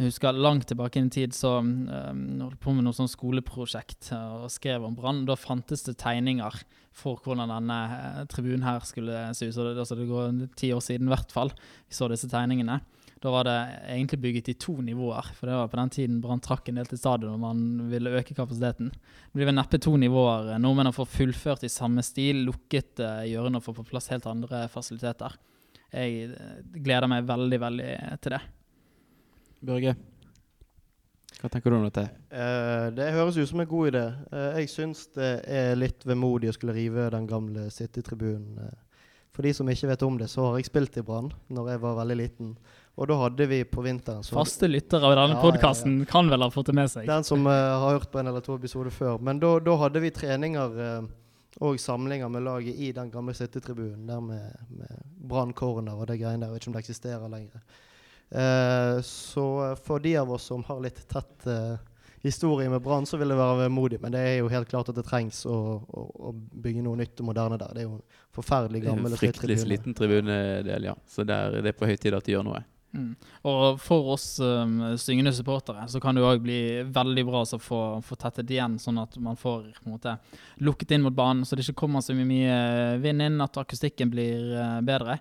Jeg 0.00 0.10
husker 0.10 0.34
langt 0.34 0.66
tilbake 0.66 0.98
i 0.98 1.10
tid 1.12 1.36
så 1.36 1.58
eh, 1.60 2.10
holdt 2.42 2.58
på 2.62 2.74
med 2.74 2.86
noe 2.86 2.96
sånn 2.96 3.10
skoleprosjekt 3.10 4.10
og 4.16 4.48
skrev 4.50 4.86
om 4.88 4.96
Brann. 4.98 5.22
Da 5.28 5.38
fantes 5.38 5.86
det 5.86 6.00
tegninger 6.02 6.62
for 6.90 7.22
hvordan 7.22 7.52
denne 7.52 8.26
tribunen 8.32 8.66
her 8.66 8.82
skulle 8.86 9.28
se 9.38 9.50
ut. 9.50 9.54
Så 9.54 9.68
det, 9.68 9.76
altså 9.78 9.98
det 9.98 10.10
går 10.10 10.42
ti 10.58 10.72
år 10.74 10.82
siden 10.82 11.06
i 11.06 11.14
hvert 11.14 11.30
fall 11.34 11.54
vi 11.54 11.94
så 11.94 12.10
disse 12.10 12.30
tegningene. 12.30 12.80
Da 13.20 13.30
var 13.32 13.44
det 13.44 13.56
egentlig 13.92 14.18
bygget 14.22 14.48
i 14.48 14.56
to 14.56 14.78
nivåer, 14.80 15.26
for 15.36 15.50
det 15.50 15.56
var 15.58 15.68
på 15.68 15.76
den 15.76 15.90
tiden 15.92 16.20
Brann 16.24 16.40
trakk 16.40 16.70
en 16.70 16.78
del 16.80 16.88
til 16.88 17.00
stadion 17.02 17.34
og 17.34 17.42
man 17.42 17.90
ville 17.90 18.14
øke 18.16 18.32
kapasiteten. 18.36 18.88
Det 18.94 19.36
blir 19.36 19.50
vel 19.50 19.58
neppe 19.58 19.80
to 19.82 19.92
nivåer. 20.00 20.54
Nordmenn 20.56 20.88
har 20.88 20.96
fått 20.96 21.12
fullført 21.12 21.66
i 21.68 21.72
samme 21.72 22.04
stil, 22.06 22.46
lukket 22.48 23.02
uh, 23.04 23.20
hjørnet 23.28 23.60
og 23.60 23.66
fått 23.66 23.82
på 23.82 23.90
plass 23.92 24.08
helt 24.14 24.28
andre 24.30 24.64
fasiliteter. 24.72 25.36
Jeg 25.90 26.30
eh, 26.30 26.58
gleder 26.78 27.10
meg 27.10 27.26
veldig, 27.26 27.58
veldig 27.60 27.90
til 28.22 28.36
det. 28.36 28.40
Børge, 29.66 29.96
hva 31.40 31.48
tenker 31.48 31.72
du 31.72 31.78
om 31.78 31.86
dette? 31.86 32.04
Uh, 32.28 32.90
det 32.92 33.12
høres 33.14 33.38
ut 33.40 33.48
som 33.48 33.62
en 33.62 33.68
god 33.68 33.90
idé. 33.92 34.04
Uh, 34.28 34.60
jeg 34.60 34.68
syns 34.72 35.06
det 35.16 35.30
er 35.48 35.78
litt 35.78 36.04
vemodig 36.08 36.50
å 36.50 36.56
skulle 36.56 36.76
rive 36.76 37.08
den 37.14 37.28
gamle 37.28 37.68
sittetribunen. 37.72 38.60
Eh. 38.66 38.78
For 39.30 39.46
de 39.46 39.52
som 39.54 39.68
ikke 39.70 39.92
vet 39.92 40.02
om 40.02 40.16
det, 40.18 40.26
så 40.30 40.48
har 40.48 40.58
jeg 40.58 40.66
spilt 40.66 40.96
i 40.98 41.04
Brann 41.06 41.30
når 41.54 41.74
jeg 41.74 41.82
var 41.84 41.98
veldig 42.00 42.16
liten. 42.18 42.54
Og 43.00 43.08
da 43.08 43.16
hadde 43.22 43.46
vi 43.48 43.60
på 43.64 43.84
vinteren 43.84 44.24
så 44.26 44.34
Faste 44.36 44.68
lyttere 44.68 45.06
av 45.06 45.14
denne 45.16 45.38
Ja, 45.38 45.52
ja, 45.54 45.70
ja. 45.72 46.06
kan 46.10 46.28
vel 46.28 46.42
ha 46.44 46.50
fått 46.52 46.72
det 46.72 46.74
med 46.76 46.90
seg. 46.92 47.06
Den 47.08 47.24
som 47.24 47.46
uh, 47.46 47.52
har 47.54 47.96
hørt 47.96 48.10
på 48.12 48.20
en 48.20 48.28
eller 48.32 48.44
to 48.44 48.58
episoder 48.58 48.92
før. 48.92 49.20
Men 49.22 49.40
da, 49.40 49.54
da 49.62 49.76
hadde 49.84 50.02
vi 50.02 50.10
treninger 50.12 50.74
uh, 50.76 51.06
og 51.64 51.78
samlinger 51.80 52.28
med 52.28 52.44
laget 52.44 52.76
i 52.76 52.90
den 52.96 53.10
gamle 53.10 53.34
sittetribunen. 53.36 54.02
Der 54.10 54.20
med, 54.20 54.66
med 54.68 55.06
Brann 55.30 55.54
corner 55.56 55.94
og 55.94 56.10
det 56.10 56.18
greiene 56.20 56.44
der. 56.44 56.50
Jeg 56.50 56.58
vet 56.58 56.62
ikke 56.64 56.72
om 56.72 56.76
det 56.76 56.84
eksisterer 56.84 57.32
lenger. 57.32 57.64
Uh, 58.30 58.98
så 59.06 59.46
for 59.86 60.02
de 60.02 60.16
av 60.20 60.34
oss 60.34 60.50
som 60.50 60.66
har 60.68 60.82
litt 60.84 61.00
tett 61.10 61.46
eh, 61.50 61.78
historie 62.22 62.70
med 62.70 62.82
Brann, 62.84 63.06
så 63.08 63.16
vil 63.20 63.32
det 63.32 63.38
være 63.38 63.64
vemodig. 63.64 64.00
Men 64.02 64.12
det 64.14 64.24
er 64.26 64.34
jo 64.40 64.50
helt 64.52 64.68
klart 64.68 64.90
at 64.92 64.98
det 64.98 65.06
trengs 65.08 65.44
å, 65.48 65.56
å, 65.80 66.06
å 66.30 66.34
bygge 66.34 66.84
noe 66.84 66.98
nytt 67.00 67.22
og 67.22 67.30
moderne 67.30 67.60
der. 67.60 67.72
Det 67.76 67.84
er 67.84 67.88
jo 67.88 67.96
en 67.96 68.20
forferdelig 68.36 68.82
er 68.82 68.90
gammel 68.90 69.08
en 69.08 69.16
og 69.16 69.22
fryktelig 69.22 69.56
tribune. 69.56 69.68
sliten 69.68 69.96
tribunedel, 69.96 70.90
ja. 70.90 70.98
Så 71.08 71.24
der, 71.28 71.60
det 71.64 71.72
er 71.72 71.80
på 71.80 71.88
høy 71.88 71.96
tid 71.96 72.16
at 72.16 72.28
de 72.28 72.36
gjør 72.36 72.46
noe. 72.50 72.62
Mm. 72.90 73.12
Og 73.46 73.76
for 73.78 74.08
oss 74.16 74.40
um, 74.42 74.80
syngende 74.98 75.30
supportere 75.34 75.84
så 75.88 76.00
kan 76.02 76.16
det 76.16 76.24
òg 76.26 76.40
bli 76.42 76.60
veldig 76.90 77.24
bra 77.28 77.44
å 77.46 77.58
få, 77.62 77.82
få 78.02 78.16
tettet 78.18 78.50
igjen, 78.50 78.80
sånn 78.82 78.98
at 78.98 79.14
man 79.22 79.38
får 79.38 79.68
på 79.76 79.86
en 79.86 79.94
måte 79.94 80.16
lukket 80.58 80.96
inn 80.96 81.04
mot 81.04 81.14
banen, 81.14 81.44
så 81.46 81.54
det 81.54 81.68
ikke 81.68 81.84
kommer 81.84 82.02
så 82.02 82.16
mye 82.18 82.98
vind 83.02 83.22
inn, 83.22 83.38
at 83.44 83.60
akustikken 83.62 84.10
blir 84.10 84.56
uh, 84.56 84.80
bedre. 84.82 85.20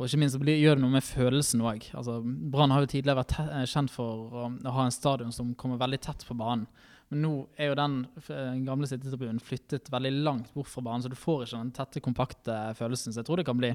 Og 0.00 0.06
ikke 0.08 0.22
minst 0.22 0.38
gjør 0.40 0.78
det 0.78 0.80
noe 0.80 0.94
med 0.94 1.04
følelsen 1.04 1.60
òg. 1.60 1.90
Altså, 1.92 2.22
Brann 2.24 2.72
har 2.72 2.86
jo 2.86 2.88
tidligere 2.88 3.20
vært 3.20 3.34
eh, 3.42 3.66
kjent 3.68 3.92
for 3.92 4.30
å, 4.32 4.46
å 4.48 4.72
ha 4.78 4.86
en 4.86 4.94
stadion 4.94 5.34
som 5.34 5.50
kommer 5.60 5.80
veldig 5.82 5.98
tett 6.06 6.24
på 6.24 6.36
banen. 6.38 6.64
Men 7.12 7.24
nå 7.26 7.32
er 7.60 7.68
jo 7.68 7.76
den 7.76 7.98
eh, 8.22 8.54
gamle 8.64 8.88
sittetribunen 8.88 9.42
flyttet 9.44 9.90
veldig 9.92 10.14
langt 10.24 10.54
bort 10.56 10.70
fra 10.72 10.84
banen, 10.86 11.04
så 11.04 11.12
du 11.12 11.18
får 11.20 11.44
ikke 11.44 11.58
den 11.58 11.74
tette, 11.76 12.02
kompakte 12.04 12.56
følelsen. 12.78 13.12
Så 13.12 13.20
jeg 13.20 13.28
tror 13.28 13.42
det 13.42 13.48
kan 13.50 13.60
bli 13.60 13.74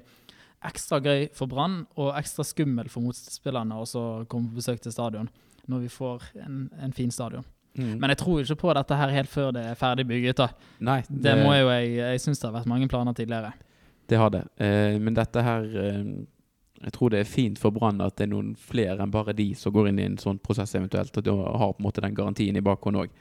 ekstra 0.65 0.97
gøy 1.03 1.27
for 1.38 1.51
Brann 1.51 1.83
og 1.93 2.15
ekstra 2.17 2.45
skummel 2.47 2.89
for 2.89 3.05
motspillerne 3.05 3.77
å 3.77 3.85
komme 4.31 4.49
på 4.49 4.63
besøk 4.63 4.81
til 4.81 4.95
stadion 4.95 5.29
når 5.69 5.85
vi 5.85 5.91
får 5.93 6.25
en, 6.41 6.65
en 6.81 6.93
fin 6.95 7.13
stadion. 7.13 7.45
Mm. 7.75 7.99
Men 7.99 8.13
jeg 8.13 8.21
tror 8.21 8.41
ikke 8.41 8.57
på 8.63 8.73
dette 8.77 8.97
her 8.97 9.13
helt 9.13 9.29
før 9.29 9.53
det 9.53 9.65
er 9.67 9.77
ferdig 9.77 10.07
bygget. 10.07 10.41
da. 10.41 10.49
Nei, 10.88 11.01
Det 11.09 11.33
må 11.41 11.53
jo 11.57 11.69
jeg 11.73 11.95
Jeg 11.97 12.21
syns 12.23 12.39
det 12.39 12.47
har 12.47 12.57
vært 12.61 12.71
mange 12.71 12.88
planer 12.89 13.13
tidligere. 13.13 13.51
Det 14.08 14.15
har 14.22 14.30
det. 14.34 14.44
Eh, 14.58 15.00
men 15.02 15.18
dette 15.18 15.41
her 15.41 15.65
eh, 15.82 16.04
Jeg 16.86 16.94
tror 16.94 17.10
det 17.10 17.20
er 17.24 17.30
fint 17.30 17.60
for 17.60 17.74
Brann 17.74 18.04
at 18.04 18.18
det 18.20 18.28
er 18.28 18.34
noen 18.34 18.54
flere 18.60 19.00
enn 19.02 19.13
bare 19.13 19.34
de 19.34 19.48
som 19.58 19.74
går 19.74 19.89
inn 19.89 20.00
i 20.00 20.08
en 20.10 20.18
sånn 20.22 20.41
prosess 20.44 20.76
eventuelt. 20.76 21.15
De 21.15 21.34
har 21.34 21.72
på 21.74 21.82
en 21.82 21.88
måte 21.88 22.04
den 22.04 22.18
garantien 22.18 22.56
i 22.56 22.63
bakhånd 22.65 23.00
òg. 23.06 23.13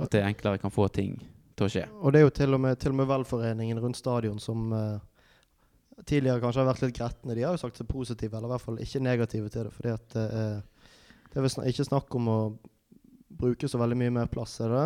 At 0.00 0.14
det 0.14 0.22
enklere 0.24 0.62
kan 0.62 0.72
få 0.72 0.88
ting 0.88 1.18
til 1.54 1.66
å 1.66 1.70
skje. 1.70 1.82
Og 2.00 2.14
det 2.14 2.20
er 2.20 2.24
jo 2.24 2.36
til 2.38 2.56
og 2.56 2.62
med, 2.62 2.78
til 2.80 2.94
og 2.94 3.00
med 3.02 3.10
velforeningen 3.10 3.80
rundt 3.82 3.98
stadion 3.98 4.40
som 4.42 4.72
eh, 4.72 5.02
tidligere 6.02 6.42
kanskje 6.42 6.62
har 6.62 6.70
vært 6.70 6.86
litt 6.86 6.96
gretne. 6.96 7.36
De 7.36 7.44
har 7.44 7.54
jo 7.54 7.62
sagt 7.62 7.78
seg 7.78 7.90
positive, 7.90 8.34
eller 8.36 8.48
i 8.48 8.54
hvert 8.54 8.64
fall 8.64 8.80
ikke 8.82 9.02
negative 9.04 9.50
til 9.52 9.68
det. 9.68 9.74
fordi 9.74 9.92
at 9.94 10.16
eh, 10.22 10.56
det 11.30 11.40
er 11.40 11.46
vel 11.46 11.68
ikke 11.70 11.88
snakk 11.90 12.14
om 12.18 12.30
å 12.30 12.38
bruke 13.34 13.68
så 13.68 13.80
veldig 13.80 13.98
mye 13.98 14.14
mer 14.14 14.30
plass, 14.30 14.60
er 14.62 14.70
det 14.70 14.84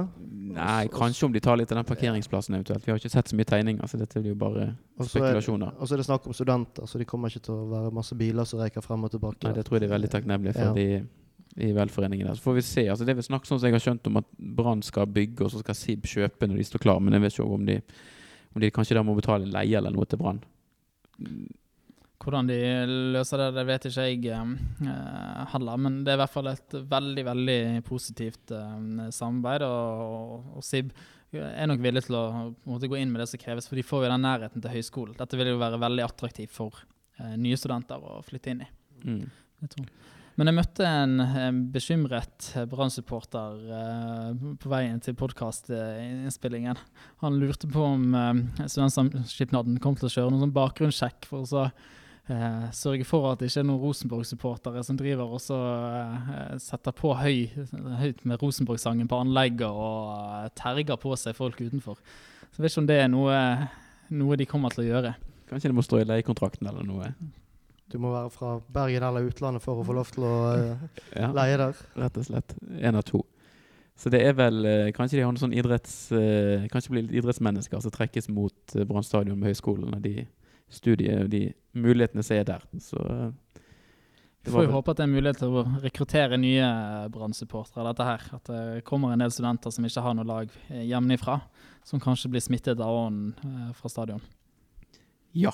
Nei, 0.55 0.89
kanskje 0.93 1.27
om 1.27 1.35
de 1.35 1.43
tar 1.45 1.59
litt 1.61 1.71
av 1.73 1.81
den 1.81 1.89
parkeringsplassen 1.89 2.57
eventuelt. 2.57 2.85
Vi 2.87 2.93
har 2.93 3.01
ikke 3.01 3.13
sett 3.13 3.31
så 3.31 3.37
mye 3.39 3.49
tegninger, 3.49 3.91
så 3.91 4.01
dette 4.01 4.23
blir 4.23 4.33
jo 4.33 4.39
bare 4.41 4.65
er, 4.71 4.75
spekulasjoner. 5.05 5.77
og 5.77 5.89
så 5.89 5.97
er 5.97 6.03
det 6.03 6.07
snakk 6.09 6.27
om 6.29 6.37
studenter, 6.37 6.89
så 6.89 7.01
de 7.01 7.07
kommer 7.09 7.33
ikke 7.33 7.47
til 7.49 7.55
å 7.55 7.69
være 7.71 7.93
masse 7.95 8.17
biler 8.19 8.49
som 8.49 8.63
reker 8.63 8.85
frem 8.85 9.07
og 9.07 9.13
tilbake. 9.15 9.43
Nei, 9.47 9.55
det 9.57 9.67
tror 9.69 9.79
jeg 9.79 9.85
de 9.85 9.91
er 9.91 9.95
veldig 9.97 10.13
takknemlige 10.15 10.57
for. 10.57 10.71
Ja. 10.71 10.75
De, 10.79 11.07
i 11.59 11.73
velforeningen 11.75 12.29
der. 12.29 12.39
Så 12.39 12.45
får 12.45 12.59
vi 12.59 12.63
se. 12.63 12.85
altså 12.91 13.05
Det 13.05 13.13
er 13.13 13.19
vel 13.19 13.27
snakk 13.27 13.47
sånn 13.49 13.59
som 13.59 13.67
jeg 13.67 13.75
har 13.75 13.83
skjønt 13.83 14.11
om 14.11 14.21
at 14.21 14.29
Brann 14.59 14.83
skal 14.87 15.09
bygge, 15.11 15.45
og 15.45 15.53
så 15.53 15.63
skal 15.63 15.79
SIB 15.79 16.07
kjøpe 16.07 16.47
når 16.47 16.61
de 16.61 16.67
står 16.69 16.85
klar. 16.85 17.01
Men 17.03 17.17
jeg 17.17 17.25
vet 17.25 17.39
ikke 17.39 17.57
om 17.57 17.65
de, 17.67 17.79
om 18.55 18.63
de 18.63 18.71
kanskje 18.75 18.99
da 18.99 19.05
må 19.07 19.17
betale 19.19 19.49
leie 19.51 19.81
eller 19.81 19.95
noe 19.95 20.07
til 20.07 20.21
Brann. 20.23 20.43
Hvordan 22.19 22.49
de 22.51 22.59
løser 23.15 23.39
det, 23.39 23.53
det 23.55 23.65
vet 23.69 23.85
ikke 23.89 24.07
jeg 24.09 24.33
eh, 24.35 25.45
heller. 25.53 25.79
Men 25.79 26.01
det 26.03 26.13
er 26.13 26.19
i 26.19 26.23
hvert 26.25 26.35
fall 26.35 26.51
et 26.51 26.75
veldig 26.91 27.25
veldig 27.29 27.61
positivt 27.87 28.55
eh, 28.57 29.07
samarbeid. 29.15 29.65
Og, 29.69 30.51
og 30.59 30.67
SIB 30.67 30.91
er 31.39 31.69
nok 31.69 31.83
villig 31.85 32.07
til 32.07 32.17
å 32.17 32.27
måtte, 32.65 32.89
gå 32.89 32.99
inn 32.99 33.11
med 33.13 33.23
det 33.23 33.29
som 33.31 33.41
kreves, 33.41 33.69
for 33.69 33.79
de 33.79 33.87
får 33.87 34.07
jo 34.07 34.13
den 34.13 34.25
nærheten 34.25 34.65
til 34.65 34.73
høyskolen. 34.73 35.17
Dette 35.19 35.39
vil 35.39 35.53
jo 35.53 35.61
være 35.61 35.81
veldig 35.81 36.07
attraktivt 36.07 36.55
for 36.55 36.83
eh, 37.21 37.35
nye 37.37 37.59
studenter 37.61 38.03
å 38.03 38.21
flytte 38.27 38.55
inn 38.55 38.65
i. 38.65 38.71
Mm. 39.05 39.27
Jeg 39.63 39.75
tror. 39.75 39.91
Men 40.39 40.47
jeg 40.47 40.55
møtte 40.55 40.87
en, 40.87 41.63
bekymret 41.75 42.53
Brann-supporter 42.71 43.63
eh, 43.75 44.45
på 44.63 44.71
veien 44.71 45.01
til 45.03 45.17
podkastinnspillingen. 45.19 46.79
Han 47.25 47.39
lurte 47.43 47.71
på 47.71 47.83
om 47.83 48.15
eh, 48.15 48.45
Studentsamskipnaden 48.63 49.81
kom 49.83 49.99
til 49.99 50.07
å 50.07 50.13
kjøre 50.15 50.31
noen 50.31 50.47
sånn 50.47 50.55
bakgrunnssjekk 50.55 51.27
for 51.27 51.49
så, 51.51 51.67
eh, 52.31 52.69
sørge 52.77 53.05
for 53.09 53.31
at 53.33 53.41
det 53.41 53.49
ikke 53.51 53.63
er 53.63 53.67
noen 53.69 53.81
Rosenborg-supportere 53.83 54.83
som 54.87 54.99
driver 55.01 55.35
og 55.37 55.41
så 55.43 55.59
eh, 55.59 56.55
setter 56.63 56.95
på 56.97 57.15
høy, 57.19 57.49
høyt 58.03 58.25
med 58.29 58.43
Rosenborg-sangen 58.43 59.09
på 59.11 59.21
anlegget 59.23 59.69
og 59.69 60.13
eh, 60.45 60.49
terger 60.59 61.01
på 61.01 61.17
seg 61.21 61.37
folk 61.39 61.61
utenfor. 61.61 61.99
Så 62.49 62.59
jeg 62.61 62.67
vet 62.67 62.73
ikke 62.75 62.85
om 62.85 62.91
det 62.91 63.01
er 63.03 63.11
noe, 63.13 63.41
noe 64.21 64.39
de 64.41 64.47
kommer 64.49 64.75
til 64.75 64.87
å 64.87 64.89
gjøre. 64.93 65.15
Kanskje 65.49 65.71
det 65.73 65.77
må 65.79 65.85
stå 65.87 66.03
i 66.03 66.09
leiekontrakten 66.09 66.69
eller 66.69 66.85
noe. 66.85 67.11
Du 67.89 67.97
må 68.03 68.11
være 68.13 68.29
fra 68.35 68.55
Bergen 68.69 69.05
eller 69.07 69.25
utlandet 69.31 69.65
for 69.65 69.81
å 69.81 69.85
få 69.89 69.95
lov 69.97 70.11
til 70.13 70.27
å 70.29 70.33
eh, 70.53 70.87
Ja, 71.17 71.31
leie 71.33 71.57
der. 71.61 71.79
rett 71.97 72.19
og 72.21 72.27
slett. 72.29 72.53
Én 72.85 72.99
av 73.01 73.07
to. 73.09 73.23
Så 73.99 74.13
det 74.15 74.21
er 74.29 74.35
vel 74.39 74.61
eh, 74.69 74.91
Kanskje 74.95 75.17
de 75.19 75.23
har 75.25 75.33
noen 75.33 75.41
sånn 75.41 75.55
idretts... 75.57 75.95
eh, 76.15 76.67
kanskje 76.71 76.93
blir 76.93 77.07
litt 77.07 77.17
idrettsmennesker 77.23 77.81
som 77.83 77.91
trekkes 77.95 78.29
mot 78.31 78.77
eh, 78.77 78.85
Brann 78.87 79.07
stadion 79.07 79.41
med 79.41 79.49
høyskolen 79.51 79.89
når 79.95 80.05
de 80.05 80.13
studier 80.69 81.25
og 81.25 81.31
de 81.33 81.49
mulighetene 81.79 82.25
som 82.25 82.37
er 82.37 82.49
der. 82.49 82.65
Så 82.83 82.99
eh, 82.99 83.63
Vi 84.45 84.53
får 84.53 84.67
jo 84.67 84.75
håpe 84.75 84.93
at 84.93 85.01
det 85.01 85.07
er 85.07 85.13
mulighet 85.13 85.41
til 85.43 85.57
å 85.61 85.65
rekruttere 85.83 86.39
nye 86.41 86.69
Brann-supportere. 87.13 87.87
dette 87.91 88.09
her. 88.09 88.27
At 88.39 88.51
det 88.51 88.85
kommer 88.89 89.13
en 89.13 89.25
del 89.25 89.33
studenter 89.35 89.75
som 89.75 89.85
ikke 89.85 90.05
har 90.05 90.17
noe 90.17 90.29
lag 90.29 90.53
eh, 90.69 90.85
hjemmefra, 90.89 91.41
som 91.85 92.03
kanskje 92.03 92.33
blir 92.33 92.45
smittet 92.45 92.81
av 92.81 93.01
ånden 93.07 93.35
eh, 93.45 93.73
fra 93.79 93.93
stadion. 93.93 94.23
Ja. 95.37 95.53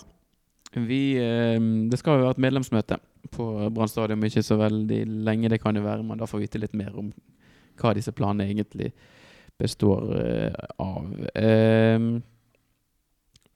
Vi, 0.74 1.02
eh, 1.22 1.58
det 1.90 2.00
skal 2.00 2.18
jo 2.18 2.26
være 2.26 2.38
et 2.38 2.46
medlemsmøte 2.46 2.98
på 3.34 3.48
Brann 3.74 3.90
stadion 3.90 4.18
om 4.18 4.28
ikke 4.28 4.44
så 4.44 4.58
veldig 4.60 5.04
lenge. 5.26 5.50
Det 5.52 5.62
kan 5.62 5.76
jo 5.76 5.86
være 5.86 6.04
men 6.06 6.20
da 6.20 6.28
får 6.28 6.42
vi 6.42 6.48
vite 6.48 6.62
litt 6.62 6.76
mer 6.78 6.94
om 6.98 7.12
hva 7.80 7.94
disse 7.94 8.12
planene 8.14 8.46
egentlig 8.50 8.92
består 9.58 10.06
eh, 10.18 10.64
av. 10.82 11.10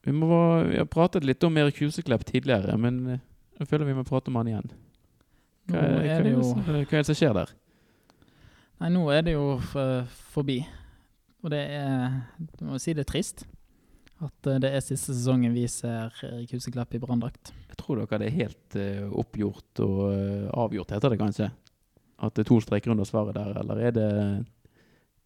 Vi, 0.09 0.13
må, 0.13 0.63
vi 0.65 0.79
har 0.81 0.87
pratet 0.89 1.25
litt 1.25 1.45
om 1.45 1.57
Erik 1.61 1.83
Huseklepp 1.83 2.23
tidligere, 2.25 2.79
men 2.81 3.01
eh, 3.13 3.19
jeg 3.61 3.69
føler 3.69 3.91
vi 3.91 3.97
må 3.99 4.07
prate 4.09 4.31
om 4.33 4.39
han 4.41 4.49
igjen. 4.49 4.71
Hva, 5.69 5.83
hva, 5.83 5.99
er 6.01 6.25
det 6.25 6.33
jo 6.33 6.45
hva 6.57 6.79
er 6.81 6.95
det 6.95 7.09
som 7.11 7.19
skjer 7.19 7.35
der? 7.37 7.53
Nei, 8.81 8.89
nå 8.95 9.03
er 9.13 9.27
det 9.27 9.35
jo 9.35 9.59
forbi. 10.33 10.63
Og 11.45 11.53
det 11.53 11.61
er 11.77 12.17
Du 12.57 12.65
må 12.71 12.81
si 12.81 12.97
det 12.97 13.05
er 13.05 13.11
trist. 13.13 13.45
At 14.25 14.49
eh, 14.49 14.57
det 14.65 14.73
er 14.73 14.87
siste 14.87 15.13
sesongen 15.13 15.53
vi 15.53 15.69
ser 15.69 16.09
Erik 16.25 16.57
Huseklepp 16.57 16.97
i 16.97 17.05
branndrakt. 17.05 17.53
Jeg 17.69 17.77
tror 17.85 18.01
dere 18.01 18.25
det 18.25 18.33
er 18.33 18.39
helt 18.41 18.81
eh, 18.81 19.05
oppgjort 19.13 19.85
og 19.85 20.05
avgjort, 20.65 20.97
heter 20.97 21.13
det 21.13 21.21
kanskje? 21.21 21.53
At 22.25 22.33
det 22.33 22.47
er 22.47 22.55
to 22.55 22.63
streker 22.65 22.97
under 22.97 23.05
svaret 23.05 23.37
der, 23.37 23.61
eller 23.61 23.89
er 23.91 23.99
det 24.01 24.13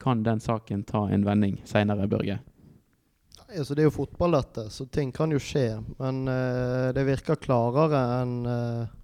Kan 0.02 0.26
den 0.26 0.42
saken 0.42 0.82
ta 0.82 1.06
en 1.06 1.22
vending 1.22 1.60
seinere, 1.70 2.10
Børge? 2.10 2.42
Altså, 3.52 3.76
det 3.76 3.84
er 3.84 3.90
jo 3.90 3.94
fotball, 3.94 4.38
dette, 4.38 4.66
så 4.72 4.86
ting 4.88 5.12
kan 5.14 5.32
jo 5.34 5.40
skje. 5.42 5.66
Men 5.98 6.24
uh, 6.28 6.90
det 6.96 7.04
virker 7.08 7.40
klarere 7.40 8.00
enn 8.22 8.36
uh, 8.48 8.98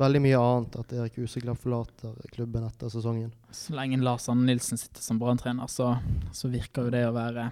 veldig 0.00 0.22
mye 0.24 0.40
annet 0.40 0.78
at 0.80 0.94
Erik 0.96 1.18
Useglad 1.22 1.58
forlater 1.60 2.14
klubben 2.34 2.66
etter 2.66 2.90
sesongen. 2.92 3.30
Så 3.54 3.76
lenge 3.76 4.00
Lars 4.02 4.26
Anne 4.32 4.48
Nilsen 4.48 4.80
sitter 4.80 5.04
som 5.04 5.20
branntrener, 5.20 5.70
så, 5.70 5.94
så 6.34 6.50
virker 6.50 6.88
jo 6.88 6.94
det 6.94 7.04
å 7.06 7.14
være, 7.14 7.46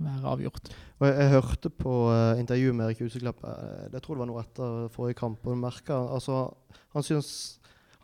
være 0.00 0.34
avgjort. 0.34 0.72
Og 1.00 1.06
jeg, 1.08 1.16
jeg 1.16 1.34
hørte 1.36 1.72
på 1.72 1.94
uh, 2.10 2.40
intervjuet 2.40 2.76
med 2.76 2.90
Erik 2.90 3.00
Huseklepp, 3.06 3.40
eh, 3.48 3.86
det 3.92 4.02
tror 4.04 4.16
jeg 4.16 4.24
var 4.24 4.30
noe 4.32 4.44
etter 4.44 4.90
forrige 4.92 5.20
kamp, 5.22 5.46
og 5.48 5.62
merker 5.62 6.12
altså, 6.18 6.42
han, 6.92 7.06
synes, 7.06 7.30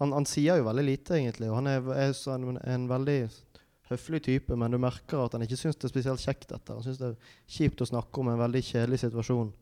han, 0.00 0.14
han 0.16 0.28
sier 0.28 0.62
jo 0.62 0.68
veldig 0.70 0.86
lite, 0.86 1.18
egentlig. 1.18 1.50
Og 1.52 1.60
han 1.60 1.68
er, 1.74 1.92
er 1.92 2.16
en, 2.32 2.56
en 2.56 2.88
veldig 2.88 3.18
høflig 3.90 4.22
type, 4.26 4.56
men 4.58 4.72
du 4.74 4.78
merker 4.82 5.22
at 5.22 5.36
han 5.36 5.44
ikke 5.46 5.58
syns 5.58 5.78
det 5.78 5.88
er 5.88 5.94
spesielt 5.94 6.22
kjekt 6.22 6.48
dette. 6.50 6.74
Han 6.74 6.84
syns 6.84 7.00
det 7.00 7.12
er 7.12 7.34
kjipt 7.58 7.82
å 7.84 7.88
snakke 7.88 8.22
om 8.22 8.32
en 8.32 8.40
veldig 8.40 8.62
kjedelig 8.66 9.02
situasjon. 9.04 9.52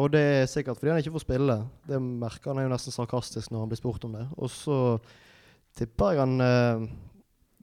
Og 0.00 0.12
det 0.14 0.22
er 0.22 0.50
sikkert 0.50 0.78
fordi 0.78 0.92
han 0.92 1.02
ikke 1.02 1.14
får 1.16 1.24
spille. 1.24 1.56
Det 1.88 1.98
merker 2.00 2.52
han 2.52 2.62
er 2.62 2.68
jo 2.68 2.74
nesten 2.74 2.94
sarkastisk 2.94 3.50
når 3.50 3.64
han 3.64 3.72
blir 3.72 3.80
spurt 3.80 4.06
om 4.06 4.14
det. 4.16 4.26
Og 4.38 4.52
så 4.52 4.76
tipper 5.78 6.14
jeg 6.14 6.22
han 6.22 6.44
eh, 6.44 6.90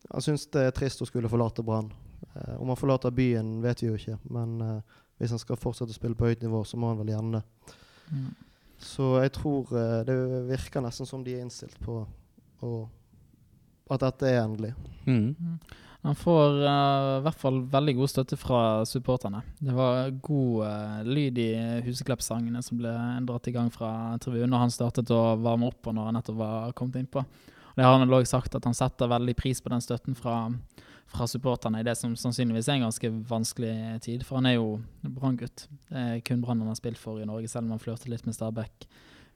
Han 0.07 0.23
syns 0.23 0.45
det 0.53 0.61
er 0.63 0.75
trist 0.75 1.01
å 1.03 1.07
skulle 1.07 1.31
forlate 1.31 1.63
Brann. 1.67 1.89
Eh, 2.33 2.61
om 2.61 2.69
han 2.71 2.79
forlater 2.79 3.11
byen, 3.11 3.57
vet 3.63 3.81
vi 3.83 3.89
jo 3.89 3.97
ikke. 3.97 4.17
Men 4.31 4.61
eh, 4.63 4.99
hvis 5.17 5.33
han 5.35 5.41
skal 5.41 5.59
fortsette 5.59 5.91
å 5.91 5.97
spille 5.97 6.15
på 6.15 6.29
høyt 6.29 6.43
nivå, 6.45 6.61
så 6.63 6.79
må 6.79 6.91
han 6.91 7.01
vel 7.01 7.11
gjerne 7.15 7.39
det. 7.39 7.73
Mm. 8.11 8.29
Så 8.79 9.09
jeg 9.23 9.33
tror 9.39 9.73
eh, 9.73 9.99
det 10.07 10.17
virker 10.51 10.83
nesten 10.85 11.09
som 11.09 11.23
de 11.25 11.35
er 11.35 11.43
innstilt 11.43 11.79
på 11.83 12.03
å, 12.63 12.71
at 13.89 14.03
dette 14.03 14.29
er 14.29 14.43
endelig. 14.43 14.73
Mm. 15.07 15.57
Han 16.05 16.15
får 16.15 16.61
eh, 16.61 17.17
i 17.17 17.21
hvert 17.25 17.39
fall 17.41 17.61
veldig 17.71 17.95
god 17.97 18.11
støtte 18.11 18.37
fra 18.39 18.61
supporterne. 18.85 19.41
Det 19.59 19.73
var 19.75 20.11
god 20.23 20.63
uh, 20.63 20.99
lyd 21.07 21.39
i 21.41 21.49
Huseklepp-sangene 21.87 22.61
som 22.63 22.79
ble 22.79 22.93
dratt 23.27 23.49
i 23.49 23.53
gang 23.55 23.71
fra 23.73 23.91
tribunen 24.23 24.53
når 24.53 24.65
han 24.67 24.73
startet 24.73 25.11
å 25.11 25.21
varme 25.41 25.71
opp, 25.71 25.81
og 25.89 25.97
når 25.97 26.09
han 26.09 26.19
nettopp 26.19 26.37
var 26.39 26.75
kommet 26.77 27.01
innpå. 27.01 27.23
Det 27.77 27.85
har 27.85 27.93
han 27.93 28.09
også 28.09 28.37
sagt, 28.37 28.55
at 28.57 28.65
han 28.65 28.77
setter 28.77 29.09
veldig 29.09 29.35
pris 29.37 29.59
på 29.61 29.69
den 29.69 29.83
støtten 29.83 30.15
fra, 30.17 30.47
fra 31.13 31.27
supporterne 31.29 31.81
i 31.81 31.85
det 31.85 31.93
som 31.99 32.15
sannsynligvis 32.17 32.69
er 32.71 32.79
en 32.79 32.87
ganske 32.87 33.11
vanskelig 33.29 33.73
tid. 34.05 34.23
For 34.25 34.39
han 34.39 34.49
er 34.49 34.55
jo 34.55 34.79
Brann-gutt. 35.03 35.67
Det 35.89 36.05
er 36.05 36.23
kun 36.25 36.41
Brann 36.41 36.63
han 36.63 36.71
har 36.71 36.79
spilt 36.79 36.97
for 37.01 37.21
i 37.21 37.27
Norge, 37.29 37.51
selv 37.51 37.67
om 37.67 37.75
han 37.75 37.83
flørtet 37.83 38.09
litt 38.09 38.25
med 38.25 38.37
Stabæk 38.37 38.87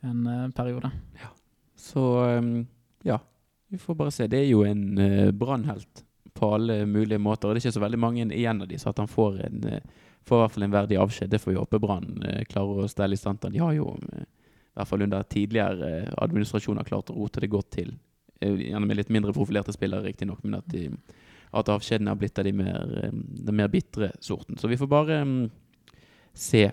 en 0.01 0.23
uh, 0.25 0.47
periode. 0.57 0.89
Så 1.77 2.01
um, 2.37 2.67
ja, 3.05 3.19
vi 3.69 3.77
får 3.77 3.99
bare 3.99 4.15
se. 4.15 4.29
Det 4.29 4.41
er 4.41 4.49
jo 4.49 4.63
en 4.65 4.87
uh, 4.97 5.29
brannhelt 5.37 6.03
på 6.41 6.53
alle 6.55 6.85
mulige 6.85 7.21
måter. 7.21 7.47
Og 7.47 7.53
det 7.53 7.61
er 7.61 7.67
ikke 7.67 7.77
så 7.77 7.83
veldig 7.83 8.01
mange 8.01 8.23
igjen 8.33 8.63
av 8.63 8.69
de, 8.69 8.79
så 8.81 8.89
at 8.89 8.97
han 8.97 9.09
får, 9.09 9.35
en, 9.45 9.63
eh, 9.69 10.05
får 10.25 10.39
i 10.39 10.41
hvert 10.41 10.53
fall 10.55 10.65
en 10.65 10.73
verdig 10.73 10.97
avskjed. 10.97 11.29
Det 11.29 11.39
får 11.41 11.51
vi 11.51 11.59
håpe 11.59 11.79
Brann 11.83 12.23
eh, 12.25 12.39
klarer 12.49 12.81
å 12.81 12.89
stelle 12.89 13.13
i 13.13 13.21
stand 13.21 13.43
til. 13.43 13.53
De 13.53 13.61
har 13.61 13.75
jo, 13.77 13.91
eh, 14.09 14.23
i 14.25 14.79
hvert 14.79 14.89
fall 14.89 15.05
under 15.05 15.27
tidligere 15.29 15.91
administrasjoner, 16.17 16.87
klart 16.87 17.13
å 17.13 17.17
rote 17.19 17.43
det 17.43 17.51
godt 17.53 17.69
til. 17.77 17.93
Gjerne 18.41 18.87
med 18.89 18.97
litt 18.97 19.13
mindre 19.13 19.35
profilerte 19.37 19.75
spillere, 19.75 20.07
riktignok, 20.09 20.41
men 20.41 20.57
at, 20.57 20.73
de, 20.73 20.87
at 21.53 21.69
avskjedene 21.69 22.09
har 22.09 22.17
blitt 22.17 22.41
av 22.41 22.49
de 22.49 22.55
mer, 22.57 23.11
den 23.13 23.59
mer 23.59 23.69
bitre 23.69 24.09
sorten. 24.19 24.57
Så 24.57 24.71
vi 24.71 24.79
får 24.81 24.89
bare 24.89 25.21
um, 25.21 25.35
se. 26.33 26.71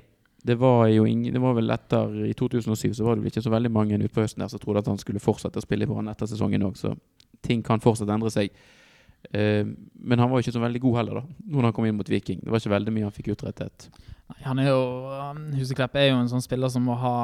Det 0.49 0.57
var 0.57 0.87
jo 0.89 1.05
ingen, 1.05 1.35
det 1.35 1.45
var 1.45 1.59
vel 1.59 1.69
etter 1.75 2.15
I 2.31 2.33
2007 2.33 2.95
så 2.95 3.05
var 3.05 3.19
det 3.19 3.27
vel 3.27 3.35
ikke 3.35 3.45
så 3.45 3.53
veldig 3.53 3.75
mange 3.75 4.01
utpå 4.01 4.25
høsten 4.25 4.41
der 4.41 4.49
som 4.49 4.63
trodde 4.63 4.81
at 4.81 4.89
han 4.89 5.01
skulle 5.03 5.21
fortsette 5.21 5.61
å 5.61 5.67
spille 5.67 5.85
i 5.85 5.91
Brann 5.91 6.09
etter 6.09 6.31
sesongen 6.31 6.65
òg, 6.65 6.79
så 6.79 6.95
ting 7.45 7.61
kan 7.67 7.83
fortsatt 7.85 8.09
endre 8.15 8.33
seg. 8.33 8.55
Eh, 9.31 9.67
men 9.95 10.23
han 10.23 10.31
var 10.31 10.43
ikke 10.43 10.55
så 10.55 10.63
veldig 10.63 10.81
god 10.83 11.01
heller, 11.01 11.21
da, 11.21 11.41
når 11.53 11.69
han 11.69 11.75
kom 11.77 11.89
inn 11.89 11.99
mot 11.99 12.11
Viking. 12.11 12.41
Det 12.45 12.53
var 12.53 12.63
ikke 12.63 12.77
veldig 12.77 12.95
mye 12.95 13.09
han 13.09 13.17
fikk 13.17 13.33
utrettet. 13.35 13.89
Han 14.45 14.61
er 14.61 14.69
jo, 14.71 14.81
um, 15.09 15.45
Huseklepp 15.57 15.97
er 15.97 16.11
jo 16.11 16.19
en 16.21 16.31
sånn 16.31 16.45
spiller 16.45 16.71
som 16.73 16.85
må 16.85 16.97
ha 17.01 17.15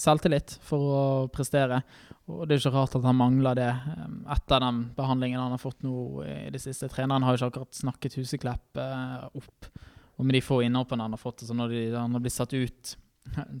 selvtillit 0.00 0.56
for 0.64 0.92
å 0.96 1.02
prestere. 1.32 1.82
Og 2.26 2.46
det 2.46 2.56
er 2.56 2.62
ikke 2.62 2.74
rart 2.74 2.96
at 2.98 3.04
han 3.06 3.18
mangler 3.18 3.58
det 3.58 3.68
um, 3.70 4.22
etter 4.32 4.64
den 4.64 4.80
behandlingen 4.96 5.42
han 5.42 5.54
har 5.54 5.62
fått 5.62 5.84
nå 5.86 6.24
i 6.24 6.48
det 6.52 6.62
siste. 6.64 6.88
Treneren 6.92 7.26
har 7.26 7.34
jo 7.36 7.42
ikke 7.42 7.52
akkurat 7.52 7.80
snakket 7.82 8.16
Huseklepp 8.18 8.80
eh, 8.82 9.26
opp. 9.36 9.68
Og 10.16 10.24
med 10.24 10.38
de 10.38 10.44
få 10.44 10.62
innhoppene 10.64 11.04
han 11.04 11.12
har 11.12 11.20
fått, 11.20 11.44
så 11.44 11.54
når 11.54 11.74
de, 11.74 11.82
han 11.92 12.16
har 12.16 12.24
blitt 12.24 12.34
satt 12.34 12.56
ut 12.56 12.96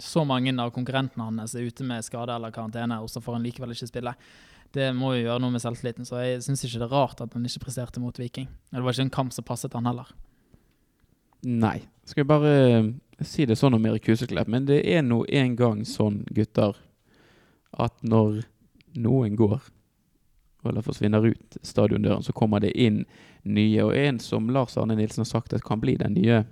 Så 0.00 0.24
mange 0.28 0.54
av 0.62 0.72
konkurrentene 0.74 1.28
hans 1.28 1.54
er 1.56 1.66
ute 1.66 1.84
med 1.86 2.04
skade 2.04 2.34
eller 2.34 2.54
karantene, 2.54 3.00
og 3.02 3.10
så 3.12 3.22
får 3.22 3.38
han 3.38 3.46
likevel 3.46 3.74
ikke 3.74 3.90
spille. 3.90 4.14
Det 4.76 4.90
må 4.96 5.14
jo 5.14 5.26
gjøre 5.26 5.42
noe 5.42 5.54
med 5.54 5.62
selvtilliten, 5.62 6.06
så 6.08 6.20
jeg 6.22 6.42
syns 6.44 6.64
ikke 6.66 6.80
det 6.82 6.88
er 6.88 6.94
rart 6.94 7.20
at 7.24 7.34
han 7.36 7.44
ikke 7.48 7.64
presterte 7.66 8.02
mot 8.02 8.18
Viking. 8.18 8.48
Det 8.72 8.82
var 8.82 8.96
ikke 8.96 9.06
en 9.06 9.16
kamp 9.18 9.34
som 9.34 9.46
passet 9.46 9.76
han 9.76 9.88
heller. 9.88 10.10
Nei. 11.46 11.78
Skal 12.06 12.24
jeg 12.24 12.30
bare 12.30 12.52
eh, 12.64 12.90
si 13.26 13.46
det 13.46 13.58
sånn 13.58 13.76
om 13.76 13.86
Erik 13.88 14.08
Huseklepp, 14.10 14.50
men 14.50 14.66
det 14.68 14.82
er 14.90 15.04
nå 15.06 15.22
en 15.28 15.56
gang 15.58 15.84
sånn, 15.88 16.22
gutter, 16.34 16.76
at 17.76 17.94
når 18.02 18.42
noen 18.96 19.36
går, 19.38 19.60
eller 20.66 20.82
forsvinner 20.82 21.28
ut 21.28 21.58
stadiondøren, 21.62 22.24
så 22.26 22.34
kommer 22.34 22.62
det 22.64 22.72
inn 22.74 23.04
nye. 23.46 23.84
Og 23.84 23.94
en 23.94 24.18
som 24.22 24.48
Lars 24.50 24.76
Arne 24.80 24.96
Nilsen 24.98 25.22
har 25.22 25.30
sagt 25.30 25.54
at 25.54 25.64
kan 25.66 25.82
bli 25.82 25.94
den 26.00 26.16
nye 26.18 26.42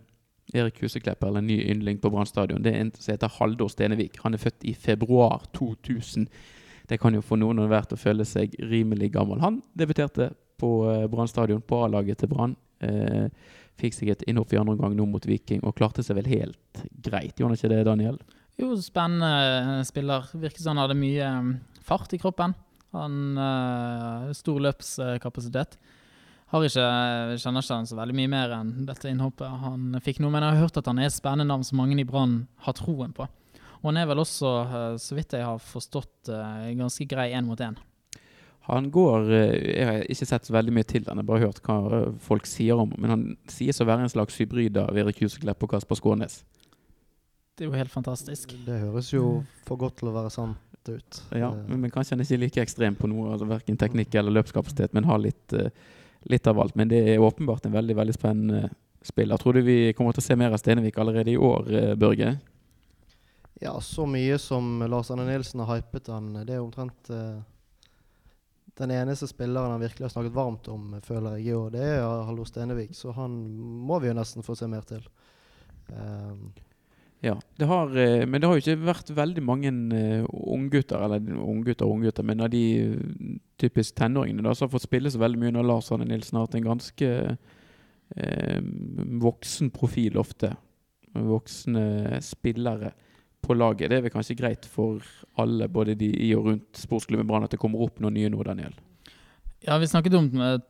Erik 0.53 0.83
Huseklepper, 0.83 1.31
eller 1.31 1.43
en 1.43 1.49
ny 1.49 1.57
yndling 1.73 1.99
på 2.03 2.11
Brann 2.13 2.29
stadion, 2.29 2.63
det 2.63 2.75
er 2.75 2.83
en 2.83 2.93
som 2.99 3.15
heter 3.15 3.33
Haldor 3.39 3.71
Stenevik. 3.73 4.21
Han 4.23 4.37
er 4.37 4.43
født 4.43 4.67
i 4.69 4.75
februar 4.77 5.47
2000. 5.57 6.29
det 6.89 6.99
kan 7.01 7.15
jo 7.15 7.23
få 7.25 7.39
noen 7.41 7.59
og 7.59 7.65
enhver 7.65 7.87
til 7.89 7.97
å 7.97 8.03
føle 8.03 8.25
seg 8.29 8.55
rimelig 8.61 9.13
gammel. 9.15 9.41
Han 9.41 9.63
debuterte 9.73 10.35
på 10.61 10.71
eh, 10.91 11.07
Brann 11.09 11.31
stadion, 11.31 11.63
på 11.65 11.81
A-laget 11.87 12.21
til 12.21 12.29
Brann. 12.29 12.57
Eh, 12.85 13.31
fikk 13.81 13.97
seg 13.97 14.13
et 14.13 14.25
innhopp 14.29 14.53
i 14.53 14.61
andre 14.61 14.77
omgang 14.77 14.95
nå 14.97 15.07
mot 15.09 15.27
Viking, 15.27 15.63
og 15.65 15.77
klarte 15.79 16.05
seg 16.05 16.19
vel 16.21 16.29
helt 16.31 16.85
greit. 17.03 17.39
Gjorde 17.39 17.55
han 17.55 17.59
ikke 17.59 17.73
det, 17.73 17.81
Daniel? 17.89 18.21
Jo, 18.61 18.75
spennende 18.79 19.83
spiller. 19.89 20.29
Virker 20.39 20.63
som 20.63 20.75
han 20.75 20.85
hadde 20.85 20.99
mye 20.99 21.31
um, 21.41 21.55
fart 21.83 22.13
i 22.15 22.21
kroppen. 22.23 22.55
Han 22.95 23.39
uh, 23.41 24.31
Stor 24.37 24.61
løpskapasitet. 24.63 25.79
Har 26.55 26.62
ikke, 26.62 26.88
kjenner 27.43 27.64
ikke 27.64 27.77
han 27.81 27.88
så 27.90 27.97
veldig 27.99 28.14
mye 28.14 28.31
mer 28.31 28.53
enn 28.55 28.69
dette 28.87 29.11
innhoppet 29.11 29.62
han 29.64 29.97
fikk 30.05 30.21
nå, 30.23 30.29
men 30.31 30.45
jeg 30.45 30.55
har 30.55 30.69
hørt 30.69 30.77
at 30.79 30.87
han 30.87 31.01
er 31.03 31.09
et 31.09 31.17
spennende 31.17 31.49
navn 31.51 31.67
som 31.67 31.81
mange 31.81 31.99
i 31.99 32.07
Brann 32.07 32.45
har 32.62 32.77
troen 32.79 33.11
på. 33.17 33.27
Og 33.81 33.88
han 33.90 33.99
er 33.99 34.07
vel 34.07 34.23
også, 34.23 34.53
uh, 34.71 34.95
så 35.03 35.19
vidt 35.19 35.35
jeg 35.35 35.43
har 35.43 35.59
forstått, 35.59 36.31
uh, 36.31 36.69
ganske 36.79 37.09
grei 37.11 37.33
én 37.35 37.49
mot 37.49 37.59
én. 37.59 37.75
Han 38.64 38.87
går 38.88 39.27
Jeg 39.29 39.85
har 39.85 39.99
ikke 40.09 40.27
sett 40.31 40.47
så 40.47 40.55
veldig 40.55 40.73
mye 40.73 40.87
til 40.88 41.03
han, 41.05 41.19
jeg 41.19 41.27
har 41.27 41.29
bare 41.29 41.43
hørt 41.43 41.59
hva 41.67 42.05
folk 42.25 42.47
sier 42.49 42.79
om. 42.81 42.95
Men 42.97 43.12
han 43.12 43.25
sies 43.53 43.83
å 43.83 43.88
være 43.90 44.07
en 44.07 44.14
slags 44.14 44.38
hybrid 44.40 44.79
av 44.81 44.97
Erik 44.97 45.21
Huseklepp 45.21 45.67
og 45.67 45.75
Kasper 45.75 45.99
Skånes. 46.01 46.38
Det 47.55 47.67
er 47.67 47.69
jo 47.69 47.77
helt 47.77 47.93
fantastisk. 47.93 48.55
Det 48.64 48.79
høres 48.87 49.12
jo 49.12 49.43
for 49.67 49.79
godt 49.79 50.01
til 50.01 50.09
å 50.11 50.14
være 50.14 50.33
sant 50.33 50.88
ut. 50.88 51.21
Ja, 51.31 51.53
Eh, 51.53 51.67
men, 51.69 51.85
men 51.85 51.93
kanskje 51.93 52.14
han 52.14 52.25
er 52.25 52.29
ikke 52.29 52.43
like 52.43 52.64
ekstrem 52.64 52.97
på 52.99 53.11
noe, 53.11 53.33
altså 53.35 53.49
verken 53.49 53.79
teknikk 53.81 54.14
eller 54.19 54.35
løpskapasitet, 54.38 54.95
men 54.97 55.07
har 55.09 55.21
litt, 55.23 55.53
eh, 55.53 55.71
litt 56.31 56.47
av 56.47 56.61
alt. 56.61 56.75
Men 56.75 56.91
det 56.91 57.03
er 57.15 57.23
åpenbart 57.23 57.67
en 57.67 57.77
veldig 57.77 57.97
veldig 57.97 58.17
spennende 58.17 58.71
spiller. 59.05 59.37
Tror 59.37 59.53
du 59.53 59.63
vi 59.63 59.93
kommer 59.93 60.17
til 60.17 60.25
å 60.25 60.27
se 60.29 60.37
mer 60.37 60.55
av 60.55 60.61
Stenevik 60.63 60.99
allerede 60.99 61.35
i 61.35 61.37
år, 61.37 61.73
eh, 61.73 61.95
Børge? 61.95 62.37
Ja, 63.61 63.81
så 63.81 64.07
mye 64.07 64.39
som 64.39 64.83
Lars 64.91 65.11
Arne 65.11 65.27
Nilsen 65.29 65.61
har 65.61 65.79
hypet 65.79 66.09
han, 66.11 66.33
det 66.45 66.57
er 66.57 66.63
omtrent 66.65 67.11
eh, 67.13 67.43
den 68.77 68.91
eneste 68.91 69.29
spilleren 69.31 69.71
han 69.71 69.81
virkelig 69.81 70.09
har 70.09 70.15
snakket 70.17 70.35
varmt 70.35 70.69
om, 70.69 70.97
føler 71.05 71.37
jeg 71.39 71.55
i. 71.55 71.59
Det 71.77 71.85
er 71.95 72.03
Hallo 72.27 72.45
Stenevik, 72.45 72.95
så 72.97 73.15
han 73.15 73.37
må 73.87 74.01
vi 74.03 74.11
jo 74.11 74.17
nesten 74.19 74.43
få 74.43 74.57
se 74.59 74.67
mer 74.71 74.83
til. 74.89 75.05
Um, 75.89 76.49
Ja, 77.25 77.39
det 77.57 77.65
har, 77.65 77.97
eh, 77.97 78.27
men 78.27 78.41
det 78.41 78.49
har 78.49 78.59
jo 78.59 78.63
ikke 78.63 78.85
vært 78.85 79.11
veldig 79.17 79.43
mange 79.45 79.71
uh, 79.73 80.27
unggutter, 80.29 81.01
eller 81.07 81.25
unggutter 81.41 81.87
og 81.87 81.97
unggutter, 81.97 82.27
men 82.27 82.45
av 82.45 82.51
de 82.53 82.65
eh, 82.83 83.39
typisk 83.61 83.97
tenåringene 83.97 84.45
da, 84.45 84.53
som 84.53 84.67
har 84.67 84.75
fått 84.75 84.85
spille 84.85 85.13
så 85.13 85.23
veldig 85.23 85.41
mye 85.41 85.55
når 85.57 85.65
Lars 85.71 85.89
Arne 85.95 86.05
Nilsen 86.11 86.37
har 86.37 86.45
hatt 86.45 86.59
en 86.59 86.67
ganske 86.67 87.09
eh, 87.33 88.61
voksen 89.25 89.73
profil 89.73 90.21
ofte. 90.21 90.53
Voksne 91.15 92.21
spillere 92.27 92.93
på 93.45 93.57
laget. 93.57 93.89
Det 93.89 93.97
er 93.97 94.05
vel 94.05 94.13
kanskje 94.13 94.37
greit 94.37 94.69
for 94.69 95.01
alle, 95.41 95.71
både 95.73 95.97
de 95.97 96.11
i 96.27 96.35
og 96.37 96.51
rundt 96.51 96.83
sportsklubben 96.83 97.31
Brann, 97.31 97.49
at 97.49 97.57
det 97.57 97.63
kommer 97.63 97.87
opp 97.87 98.05
noen 98.05 98.19
nye 98.19 98.33
nå, 98.33 98.45
Daniel. 98.45 98.77
Ja, 99.66 99.79
Vi 99.79 99.88
snakket 99.88 100.14
om 100.14 100.27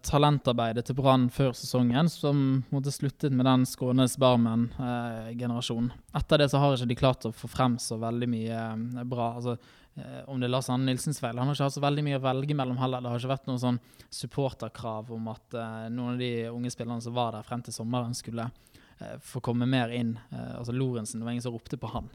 talentarbeidet 0.07 0.85
til 0.87 0.94
Brann 0.94 1.24
før 1.35 1.48
sesongen, 1.59 2.07
som 2.07 2.42
måtte 2.70 2.92
sluttet 2.94 3.33
med 3.35 3.42
den 3.48 3.64
Skånes 3.66 4.12
Barmen-generasjonen. 4.22 5.88
Etter 6.14 6.38
det 6.38 6.46
så 6.52 6.61
har 6.62 6.76
ikke 6.76 6.87
de 6.92 6.96
klart 7.00 7.26
å 7.26 7.33
få 7.35 7.50
frem 7.50 7.74
så 7.83 7.98
veldig 7.98 8.28
mye 8.30 8.61
eh, 8.61 9.02
bra. 9.11 9.33
altså 9.40 9.57
eh, 9.98 10.20
Om 10.30 10.38
det 10.38 10.46
er 10.46 10.54
Lars 10.54 10.70
Anne 10.70 10.87
Nilsens 10.87 11.18
feil. 11.18 11.35
Han 11.35 11.50
har 11.50 11.59
ikke 11.59 11.66
hatt 11.66 11.74
så 11.74 11.83
veldig 11.83 12.07
mye 12.07 12.20
å 12.20 12.24
velge 12.28 12.54
mellom 12.54 12.78
heller. 12.78 13.02
Det 13.02 13.11
har 13.11 13.24
ikke 13.24 13.35
vært 13.35 13.50
noen 13.50 13.62
sånn 13.64 13.83
supporterkrav 14.14 15.11
om 15.18 15.26
at 15.35 15.59
eh, 15.59 15.85
noen 15.90 16.14
av 16.14 16.22
de 16.22 16.33
unge 16.52 16.70
spillerne 16.76 17.02
som 17.02 17.18
var 17.18 17.35
der 17.35 17.50
frem 17.50 17.66
til 17.66 17.74
sommeren, 17.74 18.14
skulle 18.14 18.46
eh, 18.46 19.18
få 19.18 19.42
komme 19.42 19.66
mer 19.66 19.90
inn. 19.90 20.20
Eh, 20.30 20.52
altså 20.61 20.70
Lorentzen, 20.70 21.18
det 21.18 21.26
var 21.26 21.35
ingen 21.35 21.48
som 21.50 21.59
ropte 21.59 21.83
på 21.83 21.90
han. 21.98 22.14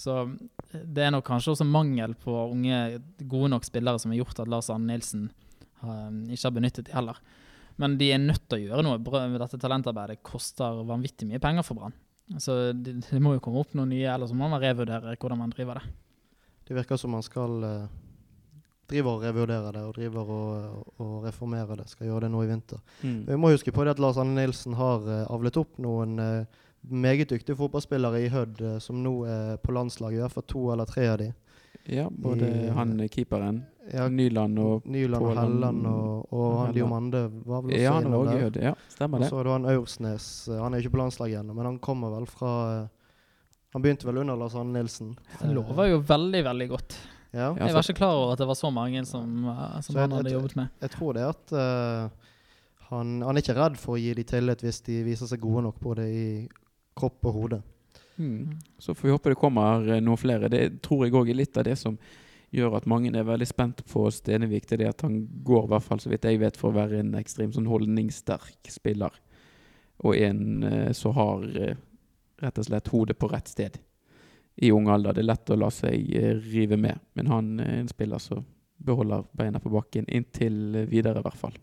Så 0.00 0.22
eh, 0.24 0.80
det 0.80 1.10
er 1.10 1.12
nok 1.12 1.28
kanskje 1.28 1.58
også 1.58 1.68
mangel 1.68 2.16
på 2.24 2.40
unge, 2.46 3.02
gode 3.20 3.52
nok 3.52 3.68
spillere 3.68 4.00
som 4.00 4.16
har 4.16 4.24
gjort 4.24 4.46
at 4.46 4.56
Lars 4.56 4.72
Anne 4.72 4.96
Nilsen 4.96 5.28
ikke 5.82 6.46
har 6.48 6.54
benyttet 6.56 6.88
de 6.88 6.94
heller. 6.96 7.18
Men 7.76 7.98
de 8.00 8.08
er 8.14 8.18
nødt 8.22 8.46
til 8.48 8.58
å 8.58 8.62
gjøre 8.70 8.84
noe. 8.86 9.36
Dette 9.38 9.58
talentarbeidet 9.60 10.22
koster 10.24 10.78
vanvittig 10.88 11.28
mye 11.28 11.40
penger 11.42 11.66
for 11.66 11.76
Brann. 11.76 11.92
Så 12.42 12.72
det, 12.72 12.96
det 13.10 13.20
må 13.22 13.34
jo 13.36 13.42
komme 13.44 13.60
opp 13.62 13.74
noen 13.76 13.92
nye, 13.92 14.08
eller 14.10 14.26
så 14.26 14.34
må 14.34 14.48
man 14.50 14.62
revurdere 14.62 15.12
hvordan 15.20 15.38
man 15.44 15.52
driver 15.52 15.78
det. 15.82 15.92
det 16.66 16.74
virker 16.80 16.98
som 16.98 17.12
man 17.14 17.22
skal 17.22 17.62
uh, 17.62 17.86
drive 18.90 19.12
og 19.12 19.22
revurdere 19.22 19.70
det 19.76 19.82
og 19.86 19.92
driver 19.94 20.32
og, 20.34 20.94
og 20.98 21.12
reformere 21.28 21.76
det. 21.78 21.86
Skal 21.92 22.08
gjøre 22.08 22.24
det 22.26 22.32
nå 22.34 22.42
i 22.42 22.48
vinter. 22.50 22.80
Vi 23.02 23.36
må 23.38 23.52
huske 23.52 23.70
på 23.74 23.84
det 23.86 23.94
at 23.94 24.02
Lars 24.02 24.18
Anne 24.18 24.34
Nilsen 24.40 24.74
har 24.80 25.04
uh, 25.06 25.20
avlet 25.30 25.60
opp 25.60 25.76
noen 25.78 26.18
uh, 26.18 26.62
meget 26.86 27.30
dyktige 27.30 27.56
fotballspillere 27.58 28.20
i 28.22 28.28
Hødd 28.30 28.60
eh, 28.62 28.76
som 28.78 29.00
nå 29.02 29.12
er 29.26 29.56
på 29.58 29.72
landslaget. 29.74 30.20
I 30.20 30.22
hvert 30.22 30.34
fall 30.36 30.44
to 30.46 30.60
eller 30.70 30.86
tre 30.86 31.06
av 31.10 31.16
de. 31.18 31.32
Ja, 31.90 32.04
både 32.10 32.46
I- 32.46 32.68
han 32.76 32.92
eh, 33.00 33.08
keeperen, 33.10 33.64
Ja, 33.92 34.08
Nyland 34.08 34.58
og 34.58 34.86
Nyland 34.90 35.22
og 35.24 35.36
Helland 35.38 35.86
og, 35.86 36.32
og 36.32 36.58
han. 36.66 36.74
Diomande 36.74 37.20
var 37.46 37.62
vel 37.62 37.70
også 37.74 37.82
Ja, 37.82 37.92
han 37.92 38.10
var 38.10 38.32
innom 38.32 38.52
der. 38.52 38.62
Ja, 38.64 38.72
stemmer 38.90 39.22
Og 39.22 39.28
så 39.30 39.38
er 39.40 39.44
det 39.44 39.52
han 39.52 39.66
Aursnes. 39.76 40.48
eh, 40.48 40.58
Han 40.62 40.74
er 40.74 40.78
ikke 40.82 40.90
på 40.96 40.98
landslaget 41.02 41.40
ennå, 41.40 41.54
men 41.54 41.64
han 41.70 41.78
kommer 41.78 42.10
vel 42.16 42.26
fra 42.26 42.52
eh, 42.82 42.88
Han 43.74 43.82
begynte 43.84 44.06
vel 44.08 44.18
under 44.24 44.36
Lars 44.36 44.54
Arne 44.56 44.72
Nilsen. 44.72 45.14
Han 45.40 45.54
lover 45.54 45.90
jo 45.92 46.00
veldig, 46.00 46.42
veldig 46.44 46.68
godt. 46.70 46.96
Ja. 47.36 47.50
Jeg 47.54 47.74
var 47.74 47.82
ikke 47.84 47.98
klar 47.98 48.14
over 48.16 48.32
at 48.32 48.38
det 48.40 48.46
var 48.48 48.54
så 48.56 48.70
mange 48.72 49.04
som, 49.06 49.44
eh, 49.44 49.80
som 49.82 49.92
Så 49.94 50.00
han 50.00 50.12
hadde 50.12 50.30
jeg- 50.30 50.38
jobbet 50.40 50.56
med. 50.56 50.68
Jeg 50.80 50.90
tror 50.90 51.12
det 51.14 51.22
at 51.28 51.52
uh, 51.52 52.08
han, 52.90 53.20
han 53.22 53.36
er 53.36 53.42
ikke 53.42 53.56
redd 53.58 53.76
for 53.76 53.96
å 53.96 54.00
gi 54.00 54.14
de 54.14 54.24
tillit 54.24 54.62
hvis 54.62 54.80
de 54.86 55.02
viser 55.04 55.26
seg 55.26 55.40
gode 55.42 55.62
nok 55.66 55.78
både 55.82 56.06
i 56.08 56.48
kropp 56.96 57.26
og 57.26 57.32
hode. 57.34 57.62
Mm. 58.18 58.56
Så 58.80 58.94
får 58.96 59.02
vi 59.08 59.12
håpe 59.12 59.28
det 59.34 59.36
kommer 59.38 59.84
noen 60.00 60.16
flere. 60.16 60.48
Det 60.48 60.80
tror 60.82 61.04
jeg 61.04 61.12
òg 61.12 61.28
er 61.30 61.34
litt 61.42 61.58
av 61.58 61.64
det 61.68 61.76
som 61.78 61.98
gjør 62.54 62.78
at 62.78 62.86
mange 62.90 63.10
er 63.10 63.26
veldig 63.26 63.48
spent 63.48 63.82
på 63.90 64.06
Stenevik. 64.14 64.68
Det 64.68 64.76
er 64.78 64.84
det 64.84 64.92
at 64.94 65.04
han 65.06 65.18
går, 65.44 65.66
i 65.66 65.72
hvert 65.74 65.86
fall 65.86 66.02
så 66.02 66.12
vidt 66.12 66.28
jeg 66.28 66.40
vet, 66.40 66.56
for 66.56 66.70
å 66.70 66.78
være 66.78 67.00
en 67.02 67.16
ekstremt 67.18 67.56
sånn 67.56 67.68
holdningssterk 67.70 68.70
spiller. 68.70 69.14
Og 70.06 70.16
en 70.20 70.62
eh, 70.68 70.92
som 70.96 71.16
har 71.16 71.44
eh, 71.56 71.76
rett 72.42 72.60
og 72.60 72.68
slett 72.68 72.92
hodet 72.92 73.18
på 73.18 73.30
rett 73.32 73.48
sted 73.48 73.78
i 74.56 74.72
ung 74.72 74.88
alder. 74.88 75.16
Det 75.16 75.24
er 75.24 75.30
lett 75.30 75.52
å 75.52 75.58
la 75.58 75.70
seg 75.72 76.12
eh, 76.16 76.36
rive 76.52 76.78
med, 76.80 77.00
men 77.16 77.32
han 77.32 77.56
er 77.60 77.80
en 77.80 77.90
spiller 77.90 78.22
som 78.22 78.44
beholder 78.76 79.24
beina 79.36 79.60
på 79.60 79.72
bakken 79.72 80.08
inntil 80.08 80.82
eh, 80.82 80.88
videre, 80.88 81.20
i 81.20 81.26
hvert 81.26 81.40
fall. 81.40 81.58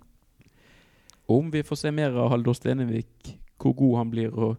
Om 1.33 1.49
vi 1.53 1.63
får 1.63 1.79
se 1.79 1.91
mer 1.95 2.15
av 2.19 2.33
Haldor 2.33 2.57
Stenevik, 2.57 3.33
hvor 3.61 3.75
god 3.79 3.97
han 4.01 4.11
blir 4.11 4.33
og 4.33 4.57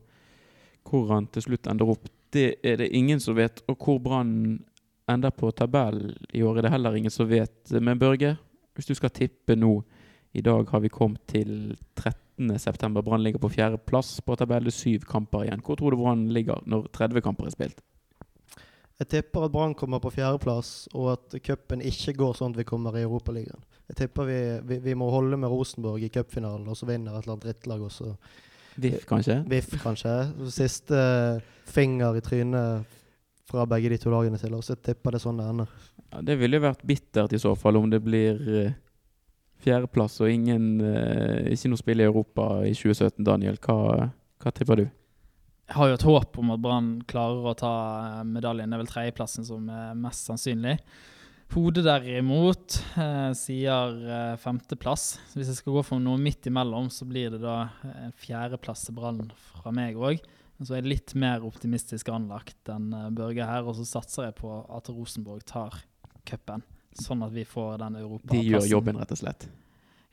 hvor 0.84 1.10
han 1.12 1.26
til 1.32 1.44
slutt 1.46 1.68
ender 1.70 1.90
opp, 1.92 2.08
det 2.34 2.58
er 2.66 2.80
det 2.80 2.90
ingen 2.96 3.20
som 3.20 3.36
vet. 3.36 3.62
Og 3.70 3.78
hvor 3.78 4.00
Brann 4.02 4.64
ender 5.10 5.30
på 5.30 5.50
tabellen 5.52 6.14
i 6.32 6.42
år, 6.42 6.58
er 6.58 6.66
det 6.66 6.74
heller 6.74 6.96
ingen 6.96 7.12
som 7.12 7.28
vet. 7.28 7.70
Men 7.80 7.98
Børge, 7.98 8.36
hvis 8.74 8.88
du 8.88 8.94
skal 8.94 9.12
tippe 9.14 9.56
nå 9.56 9.82
I 10.34 10.42
dag 10.42 10.66
har 10.66 10.80
vi 10.82 10.88
kommet 10.90 11.20
til 11.30 11.76
13. 11.94 12.58
september. 12.58 13.02
Brann 13.06 13.22
ligger 13.22 13.38
på 13.38 13.52
fjerdeplass 13.54 14.20
på 14.26 14.34
tabellen. 14.34 14.70
Syv 14.70 15.04
kamper 15.06 15.44
igjen. 15.44 15.62
Hvor 15.62 15.78
tror 15.78 15.94
du 15.94 16.00
Brann 16.00 16.24
ligger 16.34 16.58
når 16.66 16.88
30 16.90 17.22
kamper 17.22 17.46
er 17.46 17.54
spilt? 17.54 17.84
Jeg 18.98 19.08
tipper 19.08 19.46
at 19.46 19.52
Brann 19.52 19.74
kommer 19.74 19.98
på 20.02 20.10
fjerdeplass, 20.10 20.88
og 20.94 21.12
at 21.12 21.36
cupen 21.42 21.82
ikke 21.82 22.16
går 22.18 22.34
sånn 22.38 22.54
at 22.54 22.58
vi 22.58 22.66
kommer 22.66 22.98
i 22.98 23.02
Europaligaen. 23.02 23.62
Jeg 23.90 23.96
tipper 23.98 24.26
vi, 24.26 24.40
vi, 24.66 24.78
vi 24.84 24.94
må 24.98 25.08
holde 25.10 25.38
med 25.38 25.50
Rosenborg 25.50 26.02
i 26.02 26.10
cupfinalen, 26.14 26.66
og 26.70 26.78
så 26.78 26.86
vinner 26.86 27.14
et 27.14 27.24
eller 27.24 27.34
annet 27.34 27.46
drittlag, 27.46 27.82
også. 27.82 28.12
VIF, 28.74 29.06
kanskje? 29.06 29.40
VIF, 29.50 29.74
kanskje. 29.82 30.14
Siste 30.50 31.00
finger 31.70 32.18
i 32.18 32.22
trynet 32.26 33.02
fra 33.50 33.66
begge 33.68 33.92
de 33.92 33.98
to 34.00 34.12
lagene 34.12 34.40
til 34.40 34.54
oss. 34.56 34.72
Jeg 34.72 34.82
tipper 34.84 35.14
det 35.14 35.20
er 35.20 35.26
sånn 35.26 35.40
det 35.40 35.48
ender. 35.50 35.70
Ja, 36.10 36.22
det 36.24 36.38
ville 36.40 36.58
jo 36.58 36.64
vært 36.64 36.84
bittert 36.88 37.34
i 37.36 37.40
så 37.42 37.54
fall 37.58 37.78
om 37.80 37.88
det 37.92 38.00
blir 38.04 38.40
eh, 38.48 38.74
fjerdeplass 39.64 40.20
og 40.24 40.32
ingen, 40.32 40.68
eh, 40.84 41.52
ikke 41.54 41.72
noe 41.72 41.80
spill 41.80 42.02
i 42.02 42.08
Europa 42.08 42.48
i 42.66 42.74
2017. 42.76 43.24
Daniel, 43.26 43.58
hva, 43.64 44.10
hva 44.42 44.54
tipper 44.54 44.84
du? 44.84 44.86
Jeg 45.64 45.78
har 45.78 45.88
jo 45.88 45.96
et 45.96 46.06
håp 46.10 46.38
om 46.42 46.52
at 46.52 46.60
Brann 46.60 46.88
klarer 47.08 47.48
å 47.48 47.56
ta 47.56 47.74
eh, 48.20 48.22
medaljen. 48.28 48.70
Det 48.70 48.76
er 48.76 48.84
vel 48.84 48.92
tredjeplassen 48.92 49.48
som 49.48 49.68
er 49.72 49.96
mest 49.96 50.28
sannsynlig. 50.28 50.78
Hodet 51.54 51.84
derimot 51.86 52.76
eh, 52.98 53.30
sier 53.38 53.98
eh, 54.10 54.36
femteplass. 54.42 55.06
Hvis 55.32 55.52
jeg 55.52 55.60
skal 55.60 55.76
gå 55.76 55.84
for 55.86 56.02
noe 56.02 56.20
midt 56.20 56.48
imellom, 56.50 56.90
så 56.92 57.06
blir 57.08 57.32
det 57.32 57.40
da 57.44 57.68
en 57.94 58.14
fjerdeplass 58.20 58.88
til 58.88 58.96
Brann 58.98 59.22
fra 59.52 59.72
meg 59.74 59.96
òg. 59.96 60.20
Så 60.62 60.74
er 60.76 60.82
jeg 60.82 60.90
litt 60.92 61.14
mer 61.18 61.42
optimistisk 61.44 62.08
anlagt 62.14 62.68
enn 62.70 62.92
eh, 62.94 63.08
Børge 63.10 63.44
her, 63.48 63.66
og 63.66 63.74
så 63.78 63.84
satser 63.88 64.28
jeg 64.30 64.36
på 64.38 64.52
at 64.76 64.88
Rosenborg 64.94 65.42
tar 65.48 65.80
cupen. 66.28 66.62
Sånn 66.94 67.24
at 67.26 67.32
vi 67.34 67.42
får 67.44 67.78
den 67.82 67.96
De 68.30 68.38
gjør 68.44 68.68
jobben, 68.70 68.96
rett 69.00 69.10
og 69.10 69.18
slett. 69.18 69.48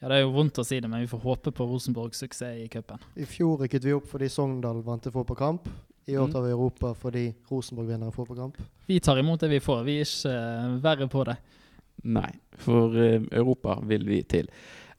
Ja, 0.01 0.07
Det 0.09 0.15
er 0.17 0.23
jo 0.23 0.31
vondt 0.33 0.57
å 0.57 0.65
si 0.65 0.79
det, 0.81 0.89
men 0.89 1.03
vi 1.03 1.07
får 1.11 1.21
håpe 1.21 1.51
på 1.53 1.67
Rosenborgs 1.69 2.17
suksess 2.23 2.57
i 2.57 2.67
cupen. 2.73 2.97
I 3.15 3.27
fjor 3.29 3.59
rykket 3.61 3.85
vi 3.85 3.93
opp 3.93 4.07
fordi 4.09 4.29
Sogndal 4.33 4.81
vant 4.81 5.03
til 5.05 5.13
fotballkamp. 5.13 5.69
I 6.09 6.15
år 6.17 6.25
Mm. 6.27 6.31
tar 6.33 6.41
vi 6.41 6.49
Europa 6.49 6.93
fordi 6.97 7.35
Rosenborg 7.51 7.87
vinner 7.87 8.07
en 8.07 8.11
fotballkamp. 8.11 8.57
Vi 8.87 8.99
tar 8.99 9.19
imot 9.19 9.39
det 9.39 9.49
vi 9.49 9.59
får. 9.59 9.83
Vi 9.85 9.99
er 9.99 10.05
ikke 10.09 10.33
eh, 10.33 10.79
verre 10.81 11.07
på 11.07 11.23
det. 11.29 11.37
Nei, 12.03 12.31
for 12.57 12.95
eh, 12.97 13.21
Europa 13.31 13.77
vil 13.85 14.03
vi 14.09 14.23
til. 14.23 14.49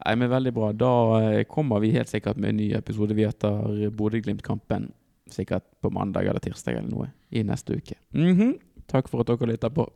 Nei, 0.07 0.15
men 0.15 0.31
Veldig 0.31 0.53
bra. 0.55 0.73
Da 0.73 1.45
kommer 1.51 1.81
vi 1.81 1.91
helt 1.91 2.09
sikkert 2.09 2.37
med 2.37 2.51
en 2.51 2.57
ny 2.57 2.73
episode. 2.75 3.15
Vi 3.15 3.25
etter 3.27 3.91
Bodø-Glimt-kampen 3.91 4.93
sikkert 5.31 5.65
på 5.81 5.91
mandag 5.91 6.27
eller 6.27 6.41
tirsdag 6.41 6.79
eller 6.79 6.91
noe 6.91 7.11
i 7.31 7.43
neste 7.47 7.77
uke. 7.79 7.97
Mhm. 8.15 8.57
Takk 8.91 9.09
for 9.09 9.23
at 9.23 9.31
dere 9.31 9.53
lytta 9.53 9.71
på. 9.71 9.87